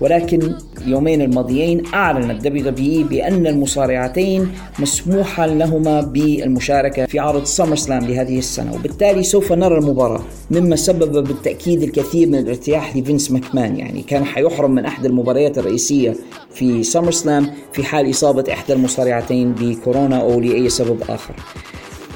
ولكن 0.00 0.54
اليومين 0.86 1.22
الماضيين 1.22 1.82
أعلن 1.94 2.30
ال 2.30 2.64
WWE 2.64 3.06
بأن 3.06 3.46
المصارعتين 3.46 4.48
مسموحا 4.78 5.46
لهما 5.46 6.00
بالمشاركة 6.00 7.06
في 7.06 7.18
عرض 7.18 7.44
SummerSlam 7.44 8.06
لهذه 8.06 8.38
السنة 8.38 8.74
وبالتالي 8.74 9.22
سوف 9.22 9.52
نرى 9.52 9.78
المباراة 9.78 10.22
مما 10.50 10.76
سبب 10.76 11.28
بالتأكيد 11.28 11.82
الكثير 11.82 12.28
من 12.28 12.38
الارتياح 12.38 12.96
لفينس 12.96 13.30
ماكمان 13.30 13.76
يعني 13.76 14.02
كان 14.02 14.24
حيحرم 14.24 14.70
من 14.70 14.84
أحد 14.84 15.06
المباريات 15.06 15.58
الرئيسية 15.58 16.16
في 16.54 16.82
SummerSlam 16.82 17.50
في 17.72 17.84
حال 17.84 18.10
إصابة 18.10 18.52
إحدى 18.52 18.72
المصارعتين 18.72 19.52
بكورونا 19.52 20.20
أو 20.20 20.40
لأي 20.40 20.68
سبب 20.68 21.02
آخر. 21.08 21.34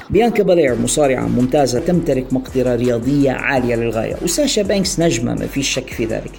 بيانكا 0.09 0.43
بالير 0.43 0.75
مصارعة 0.75 1.27
ممتازة 1.27 1.79
تمتلك 1.79 2.33
مقدرة 2.33 2.75
رياضية 2.75 3.31
عالية 3.31 3.75
للغاية 3.75 4.15
وساشا 4.23 4.61
بانكس 4.61 4.99
نجمة 4.99 5.33
ما 5.33 5.47
فيش 5.47 5.69
شك 5.69 5.89
في 5.89 6.05
ذلك. 6.05 6.31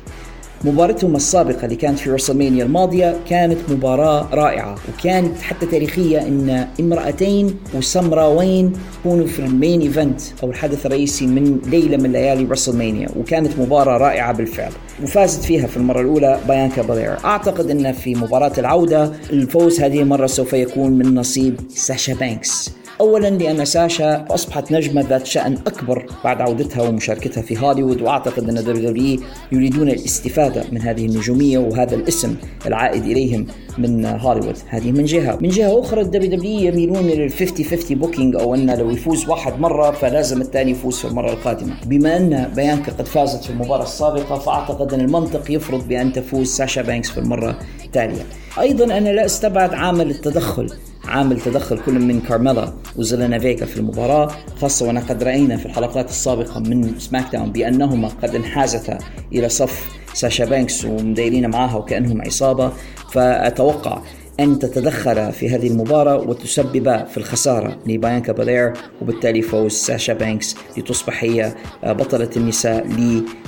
مباراتهم 0.67 1.17
السابقة 1.17 1.65
اللي 1.65 1.77
كانت 1.77 1.99
في 1.99 2.11
WrestleMania 2.11 2.65
الماضية 2.65 3.17
كانت 3.29 3.59
مباراة 3.69 4.29
رائعة 4.35 4.75
وكانت 4.89 5.41
حتى 5.41 5.67
تاريخية 5.67 6.19
إن 6.19 6.67
امرأتين 6.81 7.57
وسمراوين 7.75 8.73
يكونوا 9.01 9.27
في 9.27 9.39
ال 9.39 9.47
main 9.47 9.81
event 9.81 10.21
أو 10.43 10.51
الحدث 10.51 10.87
الرئيسي 10.87 11.27
من 11.27 11.61
ليلة 11.67 11.97
من 11.97 12.13
ليالي 12.13 12.45
WrestleMania 12.45 13.09
وكانت 13.17 13.59
مباراة 13.59 13.99
رائعة 13.99 14.33
بالفعل. 14.33 14.73
وفازت 15.03 15.45
فيها 15.45 15.67
في 15.67 15.77
المرة 15.77 16.01
الأولى 16.01 16.41
بيانكا 16.49 16.83
بالير 16.83 17.17
أعتقد 17.25 17.71
أن 17.71 17.93
في 17.93 18.15
مباراة 18.15 18.53
العودة 18.59 19.13
الفوز 19.31 19.81
هذه 19.81 20.01
المرة 20.03 20.27
سوف 20.27 20.53
يكون 20.53 20.93
من 20.93 21.15
نصيب 21.15 21.61
ساشا 21.69 22.15
بانكس 22.15 22.71
اولا 23.01 23.29
لأن 23.29 23.65
ساشا 23.65 24.25
أصبحت 24.31 24.73
نجمة 24.73 25.03
ذات 25.03 25.27
شأن 25.27 25.55
أكبر 25.67 26.07
بعد 26.25 26.41
عودتها 26.41 26.89
ومشاركتها 26.89 27.43
في 27.43 27.59
هوليوود 27.59 28.03
وأعتقد 28.03 28.49
أن 28.49 28.55
WWE 28.55 29.21
يريدون 29.53 29.89
الاستفادة 29.89 30.65
من 30.73 30.83
هذه 30.83 31.07
النجومية 31.07 31.59
وهذا 31.59 31.95
الاسم 31.95 32.37
العائد 32.67 33.05
إليهم 33.05 33.47
من 33.79 34.07
هوليوود. 34.07 34.57
هذه 34.69 34.93
من 34.93 35.05
جهة. 35.05 35.39
من 35.41 35.49
جهة 35.49 35.81
أخرى 35.81 36.01
ال 36.01 36.31
WWE 36.31 36.69
يميلون 36.69 37.07
لل 37.07 37.33
50 37.33 37.67
50 37.67 37.99
booking 37.99 38.37
أو 38.37 38.55
أن 38.55 38.79
لو 38.79 38.91
يفوز 38.91 39.29
واحد 39.29 39.61
مرة 39.61 39.91
فلازم 39.91 40.41
الثاني 40.41 40.71
يفوز 40.71 40.99
في 40.99 41.05
المرة 41.05 41.33
القادمة. 41.33 41.75
بما 41.87 42.17
أن 42.17 42.53
بيانكا 42.57 42.93
قد 42.93 43.07
فازت 43.07 43.45
في 43.45 43.51
المباراة 43.51 43.83
السابقة 43.83 44.39
فأعتقد 44.39 44.95
أن 44.95 45.01
المنطق 45.01 45.51
يفرض 45.51 45.89
بأن 45.89 46.13
تفوز 46.13 46.49
ساشا 46.49 46.83
بانكس 46.83 47.11
في 47.11 47.19
المرة 47.19 47.59
التالية. 47.85 48.23
أيضا 48.61 48.85
أنا 48.85 49.09
لا 49.09 49.25
أستبعد 49.25 49.75
عامل 49.75 50.11
التدخل 50.11 50.69
عامل 51.09 51.41
تدخل 51.41 51.79
كل 51.79 51.93
من 51.93 52.21
كارميلا 52.21 52.73
وزيلينا 52.97 53.39
فيكا 53.39 53.67
في 53.67 53.77
المباراة 53.77 54.31
خاصة 54.61 54.87
وأنا 54.87 55.01
قد 55.01 55.23
رأينا 55.23 55.57
في 55.57 55.67
الحلقات 55.67 56.09
السابقة 56.11 56.61
من 56.61 56.99
SmackDown 56.99 57.53
بأنهما 57.53 58.09
قد 58.09 58.35
انحازتا 58.35 58.99
إلى 59.33 59.49
صف 59.49 59.87
ساشا 60.15 60.45
بانكس 60.45 60.85
ومديرين 60.85 61.51
معها 61.51 61.77
وكأنهم 61.77 62.23
عصابة. 62.23 62.73
فأتوقع 63.13 64.03
أن 64.41 64.59
تتدخل 64.59 65.33
في 65.33 65.49
هذه 65.49 65.69
المباراة 65.69 66.17
وتسبب 66.17 67.07
في 67.07 67.17
الخسارة 67.17 67.79
لبيانكا 67.87 68.33
بالير 68.33 68.73
وبالتالي 69.03 69.43
فوز 69.43 69.73
ساشا 69.73 70.13
بانكس 70.13 70.57
لتصبح 70.77 71.25
هي 71.25 71.55
بطلة 71.83 72.31
النساء 72.37 72.87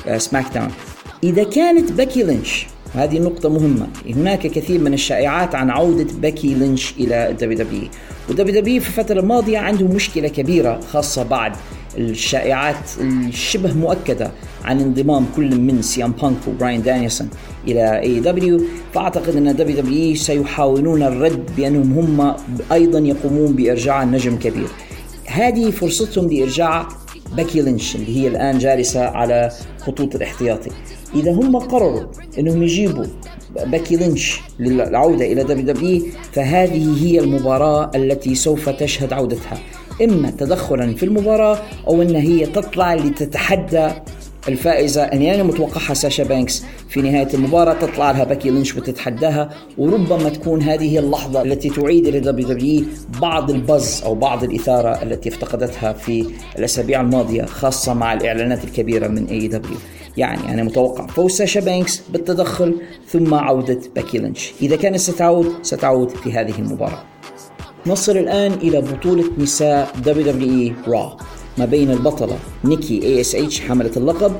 ل 0.06 0.54
SmackDown 0.54 0.70
إذا 1.22 1.44
كانت 1.44 1.92
بيكي 1.92 2.22
لينش 2.22 2.66
وهذه 2.94 3.16
النقطة 3.16 3.48
مهمة. 3.48 3.86
هناك 4.06 4.46
كثير 4.46 4.80
من 4.80 4.94
الشائعات 4.94 5.54
عن 5.54 5.70
عودة 5.70 6.06
بيكي 6.22 6.54
لينش 6.54 6.94
إلى 7.00 7.30
ال 7.30 7.58
WWE 7.58 7.88
وال 8.28 8.60
WWE 8.60 8.80
في 8.80 8.88
الفترة 8.88 9.20
الماضية 9.20 9.58
عنده 9.58 9.86
مشكلة 9.86 10.28
كبيرة 10.28 10.80
خاصة 10.80 11.22
بعد 11.22 11.52
الشائعات 11.98 12.90
الشبه 13.00 13.72
مؤكدة 13.72 14.30
عن 14.64 14.80
انضمام 14.80 15.26
كل 15.36 15.60
من 15.60 15.82
سي 15.82 16.02
ام 16.02 16.12
بانك 16.12 16.36
وبراين 16.48 16.82
دانيلسون 16.82 17.28
إلى 17.68 18.00
AEW 18.00 18.60
فأعتقد 18.94 19.36
أن 19.36 19.56
WWE 19.56 20.14
سيحاولون 20.14 21.02
الرد 21.02 21.50
بأنهم 21.56 21.98
هم 21.98 22.36
أيضا 22.72 22.98
يقومون 22.98 23.52
بإرجاع 23.52 24.02
النجم 24.02 24.36
كبير. 24.36 24.68
هذه 25.26 25.70
فرصتهم 25.70 26.30
لإرجاع 26.30 26.88
بيكي 27.36 27.62
لينش 27.62 27.96
اللي 27.96 28.16
هي 28.16 28.28
الآن 28.28 28.58
جالسة 28.58 29.04
على 29.04 29.50
خطوط 29.80 30.14
الاحتياطي. 30.14 30.70
إذا 31.14 31.32
هم 31.32 31.56
قرروا 31.56 32.02
إنهم 32.38 32.62
يجيبوا 32.62 33.04
بيكي 33.66 33.96
لينش 33.96 34.40
للعودة 34.58 35.32
إلى 35.32 35.44
WWE 35.44 36.02
فهذه 36.32 37.04
هي 37.04 37.18
المباراة 37.18 37.90
التي 37.94 38.34
سوف 38.34 38.68
تشهد 38.68 39.12
عودتها. 39.12 39.58
إما 40.02 40.30
تدخلا 40.30 40.94
في 40.94 41.02
المباراة 41.02 41.58
أو 41.88 42.02
إن 42.02 42.16
هي 42.16 42.46
تطلع 42.46 42.94
لتتحدى 42.94 43.90
الفائزة 44.48 45.02
أن 45.02 45.22
يعني 45.22 45.42
متوقعها 45.42 45.94
ساشا 45.94 46.24
بانكس. 46.24 46.64
في 46.88 47.02
نهاية 47.02 47.28
المباراة 47.34 47.72
تطلع 47.72 48.10
لها 48.10 48.24
بيكي 48.24 48.50
لينش 48.50 48.76
وتتحداها 48.76 49.50
وربما 49.78 50.28
تكون 50.28 50.62
هذه 50.62 50.98
اللحظة 50.98 51.42
التي 51.42 51.70
تعيد 51.70 52.06
إلى 52.06 52.20
WWE 52.20 52.84
بعض 53.20 53.50
ال 53.50 53.61
buzz 53.61 54.02
أو 54.04 54.14
بعض 54.14 54.44
الإثارة 54.44 55.02
التي 55.02 55.28
افتقدتها 55.28 55.92
في 55.92 56.26
الأسابيع 56.58 57.00
الماضية 57.00 57.42
خاصة 57.44 57.94
مع 57.94 58.12
الإعلانات 58.12 58.64
الكبيرة 58.64 59.08
من 59.08 59.26
AEW 59.26 59.76
يعني 60.18 60.54
أنا 60.54 60.62
متوقع 60.62 61.06
فوز 61.06 61.32
ساشا 61.32 61.60
بانكس 61.60 62.02
بالتدخل 62.10 62.74
ثم 63.08 63.34
عودة 63.34 63.80
بيكي 63.94 64.18
لينش. 64.18 64.52
إذا 64.62 64.76
كانت 64.76 64.96
ستعود 64.96 65.52
ستعود 65.62 66.10
في 66.10 66.32
هذه 66.32 66.58
المباراة. 66.58 67.02
نصل 67.86 68.16
الآن 68.16 68.52
إلى 68.52 68.80
بطولة 68.80 69.24
نساء 69.38 69.92
WWE 70.04 70.88
Raw 70.90 71.22
ما 71.58 71.64
بين 71.64 71.90
البطلة 71.90 72.38
نيكي 72.64 73.02
اي 73.02 73.20
اس 73.20 73.34
اتش 73.34 73.60
حاملة 73.60 73.90
اللقب 73.96 74.32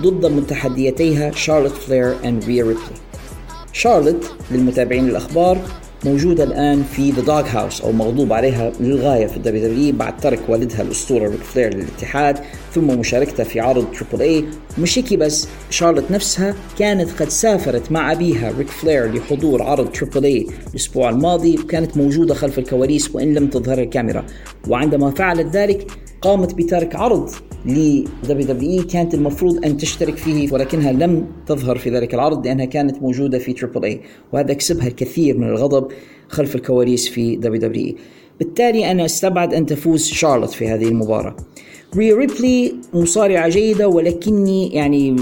ضد 0.00 0.26
متحديتيها 0.26 1.30
شارلوت 1.30 1.72
فلير 1.72 2.14
and 2.24 2.44
ريا 2.44 2.64
ريبلي 2.64 2.82
شارلوت 3.72 4.32
للمتابعين 4.50 5.08
الأخبار 5.08 5.58
موجودة 6.04 6.44
الآن 6.44 6.82
في 6.82 7.10
the 7.10 7.22
dog 7.22 7.48
house 7.48 7.80
أو 7.80 7.92
مغضوب 7.92 8.32
عليها 8.32 8.72
للغاية 8.80 9.26
في 9.26 9.36
ال 9.36 9.68
WWE 9.68 9.96
بعد 9.96 10.16
ترك 10.16 10.40
والدها 10.48 10.82
الأسطورة 10.82 11.28
ريك 11.28 11.40
فلير 11.42 11.74
للاتحاد 11.74 12.38
ثم 12.74 12.98
مشاركتها 12.98 13.44
في 13.44 13.60
عرض 13.60 13.86
Triple 13.92 14.22
A 14.22 14.44
مش 14.78 14.98
هيك 14.98 15.14
بس 15.14 15.48
شارلوت 15.70 16.10
نفسها 16.10 16.54
كانت 16.78 17.22
قد 17.22 17.28
سافرت 17.28 17.92
مع 17.92 18.12
أبيها 18.12 18.52
ريك 18.58 18.68
فلير 18.68 19.14
لحضور 19.14 19.62
عرض 19.62 19.92
Triple 19.92 20.24
A 20.24 20.46
الأسبوع 20.70 21.10
الماضي 21.10 21.58
وكانت 21.58 21.96
موجودة 21.96 22.34
خلف 22.34 22.58
الكواليس 22.58 23.14
وإن 23.14 23.34
لم 23.34 23.46
تظهر 23.46 23.78
الكاميرا. 23.78 24.24
وعندما 24.68 25.10
فعلت 25.10 25.56
ذلك 25.56 25.86
قامت 26.24 26.54
بترك 26.54 26.96
عرض 26.96 27.30
ل 27.66 28.04
WWE 28.28 28.86
كانت 28.86 29.14
المفروض 29.14 29.64
أن 29.64 29.76
تشترك 29.76 30.16
فيه 30.16 30.52
ولكنها 30.52 30.92
لم 30.92 31.26
تظهر 31.46 31.78
في 31.78 31.90
ذلك 31.90 32.14
العرض 32.14 32.46
لأنها 32.46 32.64
كانت 32.64 33.02
موجودة 33.02 33.38
في 33.38 33.52
Triple 33.52 33.84
A 33.84 34.00
وهذا 34.32 34.54
كسبها 34.54 34.86
الكثير 34.86 35.38
من 35.38 35.48
الغضب 35.48 35.88
خلف 36.28 36.54
الكواليس 36.54 37.08
في 37.08 37.36
WWE 37.36 37.94
بالتالي 38.38 38.90
أنا 38.90 39.04
أستبعد 39.04 39.54
أن 39.54 39.66
تفوز 39.66 40.04
شارلوت 40.04 40.50
في 40.50 40.68
هذه 40.68 40.88
المباراة. 40.88 41.36
ريا 41.96 42.16
ريبلي 42.16 42.74
مصارعة 42.94 43.48
جيدة 43.48 43.88
ولكني 43.88 44.74
يعني 44.74 45.16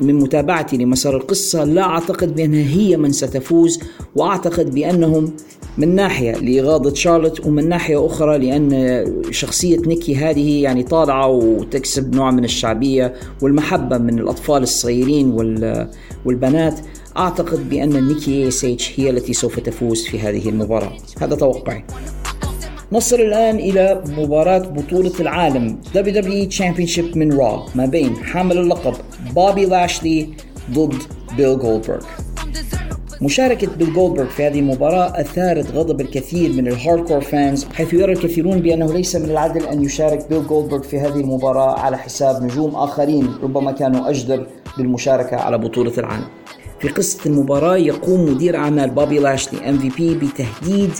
من 0.00 0.14
متابعتي 0.14 0.76
لمسار 0.76 1.16
القصة 1.16 1.64
لا 1.64 1.82
أعتقد 1.82 2.34
بأنها 2.34 2.70
هي 2.70 2.96
من 2.96 3.12
ستفوز 3.12 3.80
وأعتقد 4.16 4.74
بأنهم 4.74 5.32
من 5.78 5.94
ناحية 5.94 6.32
لإغاظة 6.32 6.94
شارلوت 6.94 7.46
ومن 7.46 7.68
ناحية 7.68 8.06
أخرى 8.06 8.38
لأن 8.38 9.04
شخصية 9.30 9.78
نيكي 9.78 10.16
هذه 10.16 10.62
يعني 10.62 10.82
طالعة 10.82 11.28
وتكسب 11.28 12.14
نوع 12.14 12.30
من 12.30 12.44
الشعبية 12.44 13.14
والمحبة 13.42 13.98
من 13.98 14.18
الأطفال 14.18 14.62
الصغيرين 14.62 15.30
والبنات. 16.24 16.80
أعتقد 17.16 17.68
بأن 17.68 18.08
نيكي 18.08 18.48
A.S.H. 18.48 19.00
هي 19.00 19.10
التي 19.10 19.32
سوف 19.32 19.60
تفوز 19.60 20.04
في 20.04 20.20
هذه 20.20 20.48
المباراة. 20.48 20.96
هذا 21.20 21.34
توقعي. 21.34 21.84
نصل 22.92 23.16
الآن 23.16 23.56
إلى 23.56 24.02
مباراة 24.06 24.58
بطولة 24.58 25.12
العالم 25.20 25.78
WWE 25.94 26.54
Championship 26.58 27.16
من 27.16 27.32
Raw 27.32 27.66
ما 27.74 27.86
بين 27.86 28.16
حامل 28.16 28.58
اللقب 28.58 28.94
بوبي 29.34 29.66
لاشلي 29.66 30.28
ضد 30.70 30.94
بيل 31.36 31.58
جولدبرغ 31.58 32.04
مشاركة 33.22 33.68
بيل 33.76 33.92
جولدبرغ 33.92 34.28
في 34.28 34.46
هذه 34.46 34.58
المباراة 34.58 35.20
أثارت 35.20 35.70
غضب 35.70 36.00
الكثير 36.00 36.52
من 36.52 36.68
ال 36.68 36.74
hardcore 36.74 37.20
fans 37.20 37.64
حيث 37.64 37.94
يرى 37.94 38.12
الكثيرون 38.12 38.60
بأنه 38.60 38.92
ليس 38.92 39.16
من 39.16 39.30
العدل 39.30 39.66
أن 39.66 39.84
يشارك 39.84 40.28
بيل 40.30 40.46
جولدبرغ 40.46 40.82
في 40.82 40.98
هذه 40.98 41.20
المباراة 41.20 41.80
على 41.80 41.98
حساب 41.98 42.42
نجوم 42.42 42.74
آخرين 42.74 43.34
ربما 43.42 43.72
كانوا 43.72 44.10
أجدر 44.10 44.46
بالمشاركة 44.78 45.36
على 45.36 45.58
بطولة 45.58 45.92
العالم. 45.98 46.26
في 46.80 46.88
قصة 46.88 47.18
المباراة 47.26 47.76
يقوم 47.76 48.24
مدير 48.24 48.56
أعمال 48.56 48.90
بوبي 48.90 49.18
لاشلي 49.18 49.78
MVP 49.98 50.14
بتهديد 50.14 50.90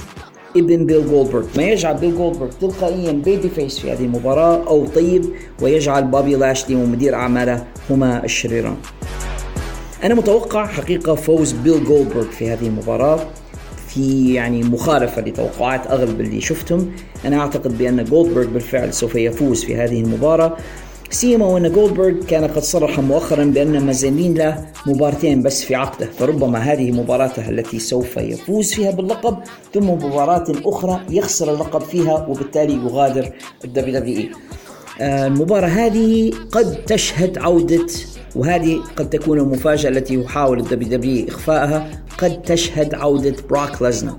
ابن 0.57 0.87
بيل 0.87 1.07
جولدبرغ 1.07 1.47
ما 1.57 1.63
يجعل 1.63 1.97
بيل 1.97 2.17
جولدبرغ 2.17 2.51
تلقائيا 2.61 3.13
babyface 3.13 3.79
في 3.79 3.93
هذه 3.93 4.05
المباراة 4.05 4.67
أو 4.67 4.87
طيب 4.87 5.25
ويجعل 5.63 6.05
بوبي 6.05 6.35
لاشلي 6.35 6.75
ومدير 6.75 7.15
أعماله 7.15 7.65
هما 7.91 8.25
الشريران. 8.25 8.77
أنا 10.05 10.15
متوقع 10.15 10.67
حقيقة 10.67 11.15
فوز 11.15 11.53
بيل 11.53 11.85
جولدبرغ 11.85 12.31
في 12.31 12.51
هذه 12.51 12.67
المباراة 12.67 13.21
في 13.89 14.35
يعني 14.35 14.63
مخالفة 14.63 15.23
لتوقعات 15.23 15.87
أغلب 15.87 16.21
اللي 16.21 16.41
شفتهم. 16.41 16.93
أنا 17.25 17.39
أعتقد 17.39 17.79
بأن 17.79 18.05
جولدبرغ 18.05 18.47
بالفعل 18.47 18.95
سوف 18.95 19.15
يفوز 19.15 19.65
في 19.65 19.77
هذه 19.77 20.01
المباراة. 20.01 20.57
سيما 21.11 21.47
وأن 21.47 21.73
جولدبرغ 21.73 22.25
كان 22.29 22.45
قد 22.45 22.63
صرح 22.63 23.01
مؤخرا 23.01 23.45
بأن 23.45 23.87
ما 23.87 23.93
زالين 23.93 24.35
له 24.35 24.67
مباراتين 24.87 25.43
بس 25.43 25.65
في 25.65 25.75
عقده 25.75 26.07
فربما 26.07 26.59
هذه 26.59 26.93
مباراته 26.93 27.49
التي 27.49 27.79
سوف 27.79 28.17
يفوز 28.17 28.73
فيها 28.73 28.91
باللقب 28.91 29.39
ثم 29.75 29.91
مباراة 29.91 30.45
أخرى 30.65 31.01
يخسر 31.11 31.55
اللقب 31.55 31.81
فيها 31.81 32.27
وبالتالي 32.27 32.75
يغادر 32.75 33.31
ال 33.65 34.01
WWE. 34.01 34.31
آه، 35.01 35.27
المباراة 35.27 35.69
هذه 35.69 36.33
قد 36.53 36.85
تشهد 36.85 37.39
عودة 37.39 37.87
وهذه 38.37 38.81
قد 38.97 39.11
تكون 39.11 39.39
المفاجأة 39.39 39.91
التي 39.91 40.15
يحاول 40.15 40.59
ال 40.61 40.91
WWE 40.91 41.29
إخفائها 41.29 41.91
قد 42.19 42.43
تشهد 42.43 42.95
عودة 42.95 43.37
بروك 43.51 43.83
ليسنر 43.83 44.17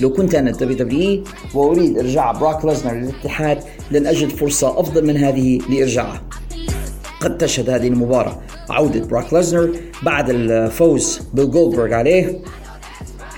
لو 0.00 0.12
كنت 0.12 0.34
أنا 0.34 0.50
ال 0.50 0.76
WWE 0.76 1.24
وأريد 1.54 1.98
إرجاع 1.98 2.32
بروك 2.32 2.64
ليسنر 2.64 2.94
للاتحاد 2.94 3.58
لن 3.90 4.06
أجد 4.06 4.28
فرصة 4.28 4.80
أفضل 4.80 5.06
من 5.06 5.16
هذه 5.16 5.58
لإرجاعه. 5.70 6.22
قد 7.20 7.38
تشهد 7.38 7.70
هذه 7.70 7.88
المباراة. 7.88 8.40
عودة 8.70 9.06
بروك 9.06 9.32
ليسنر 9.34 9.70
بعد 10.02 10.30
الفوز 10.30 11.20
بيل 11.34 11.52
جولدبرغ 11.52 11.94
عليه. 11.94 12.38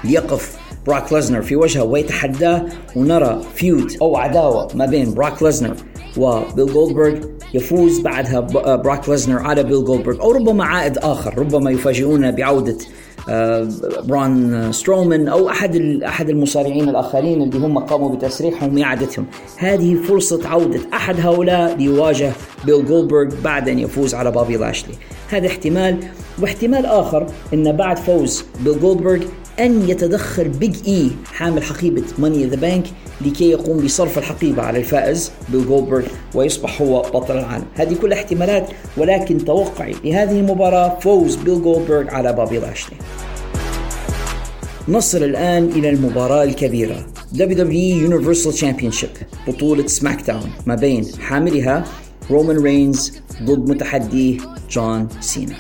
ليقف 0.04 0.56
براك 0.86 1.12
ليزنر 1.12 1.42
في 1.42 1.56
وجهه 1.56 1.84
ويتحداه 1.84 2.66
ونرى 2.96 3.40
feud 3.54 3.96
أو 4.02 4.16
عداوة 4.16 4.68
ما 4.74 4.86
بين 4.86 5.14
براك 5.14 5.42
ليزنر 5.42 5.76
وبيل 6.16 6.66
جولدبرغ 6.66 7.14
يفوز 7.54 8.00
بعدها 8.00 8.40
براك 8.76 9.08
ليزنر 9.08 9.38
على 9.38 9.62
بيل 9.62 9.84
جولدبرغ 9.84 10.20
أو 10.20 10.32
ربما 10.32 10.64
عائد 10.64 10.98
آخر 10.98 11.38
ربما 11.38 11.70
يفاجئون 11.70 12.30
بعودة 12.30 12.78
برون 14.04 14.72
سترومان 14.72 15.28
أو 15.28 15.48
أحد 15.48 15.76
أحد 16.06 16.28
المصارعين 16.28 16.88
الآخرين 16.88 17.42
اللي 17.42 17.58
هم 17.58 17.78
قاموا 17.78 18.16
بتسريحهم 18.16 18.78
واعادتهم 18.78 19.26
هذه 19.56 19.94
فرصة 19.94 20.48
عودة 20.48 20.80
أحد 20.92 21.20
هؤلاء 21.20 21.76
ليواجه 21.76 22.32
بيل 22.64 22.86
جولدبرغ 22.86 23.28
بعد 23.44 23.68
أن 23.68 23.78
يفوز 23.78 24.14
على 24.14 24.30
بابي 24.30 24.56
لاشلي. 24.56 24.94
هذا 25.30 25.46
احتمال 25.46 25.98
واحتمال 26.42 26.86
آخر 26.86 27.26
إن 27.54 27.72
بعد 27.72 27.98
فوز 27.98 28.44
بيل 28.64 28.80
جولبرغ 28.80 29.18
أن 29.60 29.88
يتدخل 29.88 30.48
بيج 30.48 30.76
إي 30.88 31.10
حامل 31.32 31.62
حقيبة 31.62 32.02
Money 32.18 32.38
in 32.38 32.46
the 32.46 32.56
Bank 32.56 32.84
لكي 33.20 33.50
يقوم 33.50 33.84
بصرف 33.84 34.18
الحقيبة 34.18 34.62
على 34.62 34.78
الفائز 34.78 35.32
بيل 35.48 35.66
جولدبرغ 35.66 36.06
ويصبح 36.34 36.82
هو 36.82 37.02
بطل 37.02 37.38
العالم. 37.38 37.64
هذه 37.74 37.94
كل 37.94 38.12
احتمالات 38.12 38.68
ولكن 38.96 39.44
توقعي 39.44 39.94
لهذه 40.04 40.40
المباراة 40.40 40.98
فوز 41.00 41.36
بيل 41.36 41.62
جولدبرغ 41.62 42.08
على 42.08 42.32
بابي 42.32 42.58
لاشلي. 42.58 42.96
نصل 44.88 45.24
الآن 45.24 45.64
إلى 45.64 45.90
المباراة 45.90 46.44
الكبيرة 46.44 47.06
WWE 47.34 48.08
Universal 48.08 48.60
Championship 48.60 49.24
بطولة 49.48 49.86
سماك 49.86 50.26
داون 50.26 50.50
ما 50.66 50.74
بين 50.74 51.06
حاملها 51.20 51.84
رومان 52.30 52.56
رينز 52.56 53.12
ضد 53.42 53.68
متحديه 53.70 54.38
جون 54.70 55.08
سينا 55.20 55.56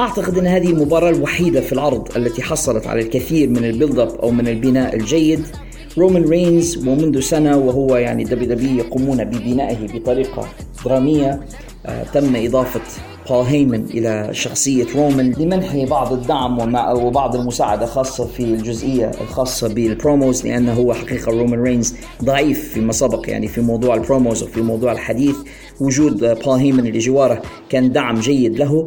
أعتقد 0.00 0.38
إن 0.38 0.46
هذه 0.46 0.70
المباراه 0.70 1.10
الوحيدة 1.10 1.60
في 1.60 1.72
العرض 1.72 2.16
التي 2.16 2.42
حصلت 2.42 2.86
على 2.86 3.00
الكثير 3.02 3.48
من 3.48 3.64
ال 3.64 3.70
build 3.70 3.98
up 3.98 4.08
أو 4.22 4.30
من 4.30 4.48
البناء 4.48 4.96
الجيد. 4.96 5.46
رومان 5.98 6.24
رينز 6.24 6.88
ومنذ 6.88 7.20
سنة 7.20 7.56
وهو 7.56 7.96
يعني 7.96 8.24
WWE 8.24 8.78
يقومون 8.78 9.24
ببنائه 9.24 9.86
بطريقة 9.94 10.48
درامية 10.84 11.40
آه 11.86 12.02
تم 12.02 12.36
إضافة 12.36 12.80
بول 13.28 13.44
هيمن 13.44 13.84
إلى 13.84 14.28
شخصية 14.32 14.86
رومان 14.96 15.34
لمنحه 15.38 15.84
بعض 15.84 16.12
الدعم 16.12 16.74
وبعض 16.96 17.36
المساعدة 17.36 17.86
خاصة 17.86 18.26
في 18.26 18.40
الجزئية 18.40 19.10
الخاصة 19.20 19.68
بال 19.68 19.88
promos 19.88 20.46
لأنه 20.46 20.72
هو 20.72 20.94
حقيقة 20.94 21.32
رومان 21.32 21.62
رينز 21.62 21.94
ضعيف 22.24 22.72
فيما 22.72 22.92
سبق 22.92 23.30
يعني 23.30 23.48
في 23.48 23.60
موضوع 23.60 23.94
ال 23.94 24.01
promos 24.01 24.42
وفي 24.42 24.60
موضوع 24.62 24.92
الحديث. 24.92 25.36
وجود 25.80 26.38
بول 26.44 26.58
هيمن 26.58 26.86
اللي 26.86 26.98
جواره 26.98 27.42
كان 27.70 27.92
دعم 27.92 28.20
جيد 28.20 28.56
له. 28.56 28.86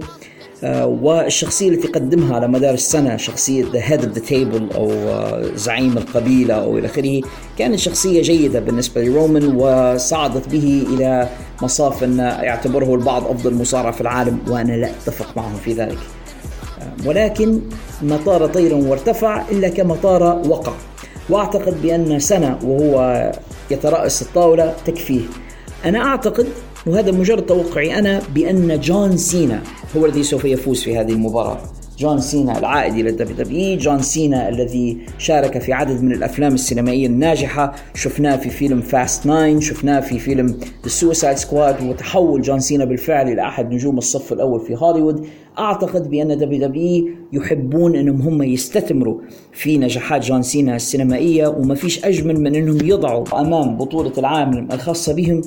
والشخصية 0.63 1.69
التي 1.69 1.88
قدمها 1.88 2.36
على 2.36 2.47
مدار 2.47 2.73
السنة 2.73 3.17
شخصية 3.17 3.63
The 3.63 3.84
Head 3.84 4.02
of 4.02 4.17
the 4.17 4.21
Table 4.30 4.76
أو 4.76 4.91
آه، 4.91 5.49
زعيم 5.56 5.97
القبيلة 5.97 6.54
أو 6.54 6.78
إلى 6.78 6.88
آخره 6.88 7.21
كانت 7.58 7.80
شخصية 7.80 8.21
جيدة 8.21 8.60
بالنسبة 8.60 9.02
لرومان 9.04 9.56
وصعدت 9.56 10.49
به 10.49 10.86
إلى 10.93 11.30
مصاف 11.62 12.04
أن 12.04 12.19
يعتبره 12.19 12.95
البعض 12.95 13.28
أفضل 13.28 13.54
مصارع 13.54 13.91
في 13.91 14.02
العالم 14.02 14.39
وأنا 14.47 14.73
لا 14.73 14.89
أتفق 14.89 15.38
معهم 15.38 15.56
في 15.65 15.73
ذلك. 15.73 15.97
آه، 16.82 17.08
ولكن 17.08 17.60
ما 18.02 18.19
طار 18.26 18.47
طيرا 18.47 18.76
وارتفع 18.76 19.43
إلا 19.52 19.69
كما 19.69 19.95
طار 19.95 20.23
وقع. 20.47 20.73
وأعتقد 21.30 21.82
بأن 21.82 22.19
سنة 22.19 22.60
وهو 22.63 23.32
يترأس 23.71 24.21
الطاولة 24.21 24.73
تكفيه. 24.86 25.21
أنا 25.86 26.06
أعتقد 26.06 26.47
وهذا 26.88 27.12
مجرد 27.12 27.46
توقعي 27.46 28.00
أنا 28.00 28.22
بأن 28.36 28.80
جون 28.80 29.17
سينا 29.17 29.62
هو 29.98 30.06
الذي 30.06 30.24
سوف 30.24 30.46
يفوز 30.46 30.84
في 30.84 30.98
هذه 30.98 31.12
المباراة. 31.12 31.58
جون 31.98 32.19
سينا 32.19 32.60
العائد 32.60 32.93
إلى 32.93 33.10
ال 33.10 33.38
WWE 33.38 33.78
جون 33.78 34.02
سينا 34.02 34.50
الذي 34.50 34.98
شارك 35.17 35.62
في 35.62 35.74
عدد 35.74 36.04
من 36.04 36.12
الأفلام 36.12 36.54
السينمائية 36.54 37.08
الناجحة. 37.08 37.76
شفناه 37.96 38.36
في 38.36 38.50
فيلم 38.50 38.82
Fast 38.82 39.26
Nine 39.26 39.62
شفناه 39.62 40.00
في 40.00 40.19
فيلم 40.19 40.48
The 40.84 40.89
Suicide 40.89 41.38
Squad 41.38 41.84
وتحول 41.84 42.41
جون 42.41 42.60
سينا 42.60 42.86
بالفعل 42.86 43.32
إلى 43.32 43.41
أحد 43.41 43.74
نجوم 43.74 43.98
الصف 43.98 44.34
الأول 44.34 44.60
في 44.60 44.76
هوليوود. 44.76 45.28
أعتقد 45.60 46.10
بأن 46.10 46.38
WWE 46.38 47.08
يحبون 47.34 47.96
أنهم 47.96 48.22
هم 48.22 48.44
يستثمروا 48.44 49.20
في 49.52 49.78
نجاحات 49.78 50.26
جون 50.26 50.42
سينا 50.42 50.76
السينمائية 50.76 51.48
وما 51.48 51.76
فيش 51.76 52.06
أجمل 52.06 52.39
من 52.42 52.56
أنهم 52.56 52.78
يضعوا 52.89 53.42
أمام 53.42 53.78
بطولة 53.78 54.12
العالم 54.18 54.68
الخاصة 54.72 55.13
بهم 55.13 55.42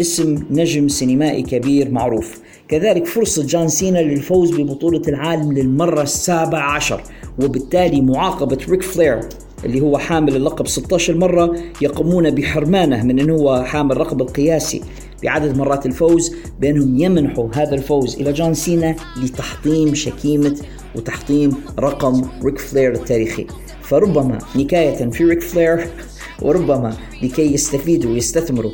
اسم 0.00 0.44
نجم 0.50 0.88
سينمائي 0.88 1.42
كبير 1.42 1.90
معروف. 1.90 2.40
كذلك 2.68 3.06
فرصة 3.06 3.46
جون 3.46 3.68
سينا 3.68 3.98
للفوز 3.98 4.60
ببطولة 4.60 5.02
العالم 5.08 5.52
للمرة 5.52 6.02
السابعة 6.02 6.74
عشر 6.76 7.02
وبالتالي 7.42 8.00
معاقبة 8.00 8.58
ريك 8.68 8.82
فلير 8.82 9.20
اللي 9.64 9.80
هو 9.80 9.98
حامل 9.98 10.36
اللقب 10.36 10.66
16 10.66 11.16
مرة 11.16 11.56
يقومون 11.82 12.30
بحرمانه 12.30 13.02
من 13.04 13.20
أنه 13.20 13.34
هو 13.34 13.62
حامل 13.64 13.92
الرقم 13.92 14.20
القياسي 14.20 14.82
بعدد 15.22 15.56
مرات 15.56 15.86
الفوز 15.86 16.34
بأنهم 16.60 16.98
يمنحوا 16.98 17.48
هذا 17.54 17.74
الفوز 17.74 18.14
إلى 18.16 18.32
جون 18.32 18.54
سينا 18.54 18.96
لتحطيم 19.22 19.94
شكيمة 19.94 20.56
وتحطيم 20.94 21.54
رقم 21.78 22.28
ريك 22.44 22.58
فلير 22.58 22.92
التاريخي. 22.92 23.46
فربما 23.82 24.38
نكاية 24.56 25.10
في 25.10 25.24
ريك 25.24 25.42
فلير 25.42 25.86
وربما 26.42 26.96
لكي 27.22 27.54
يستفيدوا 27.54 28.10
ويستثمروا 28.10 28.72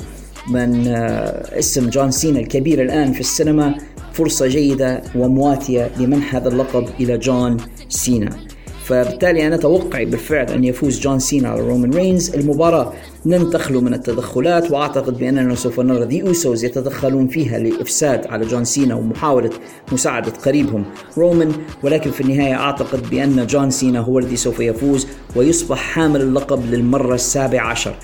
من 0.48 0.86
آه، 0.86 1.58
اسم 1.58 1.88
جون 1.88 2.10
سينا 2.10 2.40
الكبير 2.40 2.82
الآن 2.82 3.12
في 3.12 3.20
السينما 3.20 3.74
فرصة 4.12 4.46
جيدة 4.46 5.02
ومواتية 5.14 5.90
لمنح 5.98 6.34
هذا 6.34 6.48
اللقب 6.48 6.88
إلى 7.00 7.18
جون 7.18 7.56
سينا. 7.88 8.51
فبالتالي 8.84 9.46
أنا 9.46 9.56
توقعي 9.56 10.04
بالفعل 10.04 10.50
أن 10.50 10.64
يفوز 10.64 11.00
جون 11.00 11.18
سينا 11.18 11.48
على 11.48 11.60
رومان 11.60 11.90
رينز. 11.90 12.34
المباراة 12.34 12.92
لن 13.24 13.50
تخلو 13.50 13.80
من 13.80 13.94
التدخلات 13.94 14.70
وأعتقد 14.70 15.18
بأننا 15.18 15.54
سوف 15.54 15.80
نرى 15.80 16.04
The 16.04 16.22
Usos 16.22 16.64
يتدخلون 16.64 17.28
فيها 17.28 17.58
لإفساد 17.58 18.26
على 18.26 18.46
جون 18.46 18.64
سينا 18.64 18.94
ومحاولة 18.94 19.50
مساعدة 19.92 20.32
قريبهم 20.46 20.84
رومان. 21.18 21.52
ولكن 21.82 22.10
في 22.10 22.20
النهاية 22.20 22.54
أعتقد 22.54 23.10
بأن 23.10 23.46
جون 23.46 23.70
سينا 23.70 24.00
هو 24.00 24.18
الذي 24.18 24.36
سوف 24.36 24.60
يفوز 24.60 25.06
ويصبح 25.36 25.78
حامل 25.78 26.20
اللقب 26.20 26.64
للمرة 26.70 27.14
السابعة 27.14 27.66
عشر. 27.66 27.94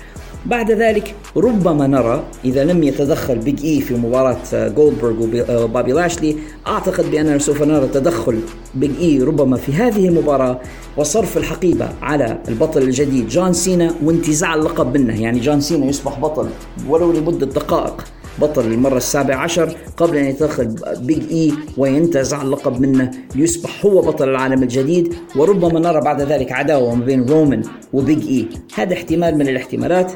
بعد 0.45 0.71
ذلك 0.71 1.15
ربما 1.37 1.87
نرى 1.87 2.23
إذا 2.45 2.63
لم 2.63 2.83
يتدخل 2.83 3.37
بيج 3.37 3.65
إي 3.65 3.81
في 3.81 3.93
مباراة 3.93 4.37
جولدبرغ 4.53 5.43
وبابي 5.63 5.91
لاشلي 5.91 6.35
أعتقد 6.67 7.11
بأننا 7.11 7.37
سوف 7.37 7.61
نرى 7.61 7.87
تدخل 7.87 8.39
بيج 8.75 8.91
إي 8.99 9.23
ربما 9.23 9.57
في 9.57 9.73
هذه 9.73 10.07
المباراة 10.07 10.59
وصرف 10.97 11.37
الحقيبة 11.37 11.89
على 12.01 12.37
البطل 12.47 12.81
الجديد 12.81 13.27
جون 13.27 13.53
سينا 13.53 13.95
وانتزاع 14.03 14.55
اللقب 14.55 14.97
منه 14.97 15.21
يعني 15.21 15.39
جون 15.39 15.61
سينا 15.61 15.85
يصبح 15.85 16.19
بطل 16.19 16.49
ولو 16.87 17.11
لمدة 17.11 17.45
دقائق. 17.45 18.05
بطل 18.41 18.65
المرة 18.65 18.97
السابعة 18.97 19.37
عشر 19.37 19.75
قبل 19.97 20.17
أن 20.17 20.25
يدخل 20.25 20.75
بيج 21.01 21.31
إي 21.31 21.53
وينتزع 21.77 22.41
اللقب 22.41 22.81
منه. 22.81 23.11
ليصبح 23.35 23.85
هو 23.85 24.01
بطل 24.01 24.29
العالم 24.29 24.63
الجديد 24.63 25.13
وربما 25.35 25.79
نرى 25.79 26.01
بعد 26.01 26.21
ذلك 26.21 26.51
عداوة 26.51 26.95
ما 26.95 27.05
بين 27.05 27.25
رومان 27.25 27.63
وبيج 27.93 28.27
إي 28.27 28.49
هذا 28.75 28.93
احتمال 28.93 29.37
من 29.37 29.47
الاحتمالات 29.49 30.11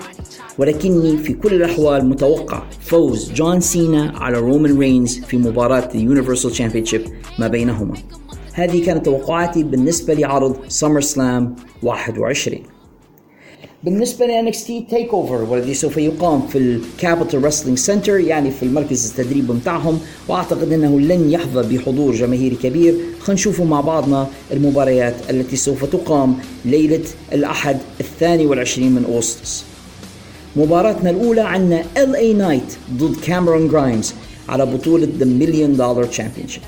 ولكني 0.58 1.18
في 1.18 1.34
كل 1.34 1.54
الأحوال 1.54 2.10
متوقع 2.10 2.64
فوز 2.82 3.32
جون 3.32 3.60
سينا 3.60 4.14
على 4.16 4.38
رومان 4.38 4.80
رينز 4.80 5.20
في 5.20 5.38
مباراة 5.38 5.90
ال 5.96 6.01
Universal 6.01 6.52
Championship 6.52 7.02
ما 7.40 7.48
بينهما. 7.48 7.94
هذه 8.54 8.86
كانت 8.86 9.06
توقعاتي 9.06 9.64
بالنسبة 9.64 10.14
لعرض 10.14 10.56
سمر 10.68 11.02
سلام 11.02 11.56
21 11.84 12.73
بالنسبة 13.84 14.26
ل 14.26 14.52
NXT 14.52 14.66
TakeOver 14.66 15.44
والذي 15.44 15.74
سوف 15.74 15.98
يقام 15.98 16.48
في 16.48 16.58
ال 16.58 16.68
Capitol 16.68 17.44
Wrestling 17.44 17.78
Center 17.78 18.20
يعني 18.20 18.52
في 18.52 18.64
المركز 18.64 19.10
التدريب 19.10 19.52
بتاعهم 19.52 20.00
وأعتقد 20.28 20.74
إنه 20.74 21.00
لن 21.00 21.32
يحظى 21.32 21.78
بحضور 21.78 22.16
جماهيري 22.16 22.56
كبير. 22.56 22.96
نشوف 23.30 23.62
مع 23.62 23.82
بعضنا 23.82 24.28
المباريات 24.52 25.16
التي 25.30 25.56
سوف 25.56 25.86
تقام 25.86 26.36
ليلة 26.66 27.04
الأحد 27.34 27.78
الثاني 28.00 28.46
والعشرين 28.46 28.92
من 28.92 29.06
أغسطس. 29.06 29.64
مباراتنا 30.56 31.10
الأولى 31.10 31.42
عندنا 31.42 31.84
LA 31.96 32.36
Knight 32.36 32.78
ضد 32.94 33.16
كاميرون 33.26 33.68
جرايمز 33.68 34.14
على 34.50 34.66
بطولة 34.66 35.08
The 35.20 35.26
Million 35.26 35.78
Dollar 35.80 36.18
Championship. 36.18 36.64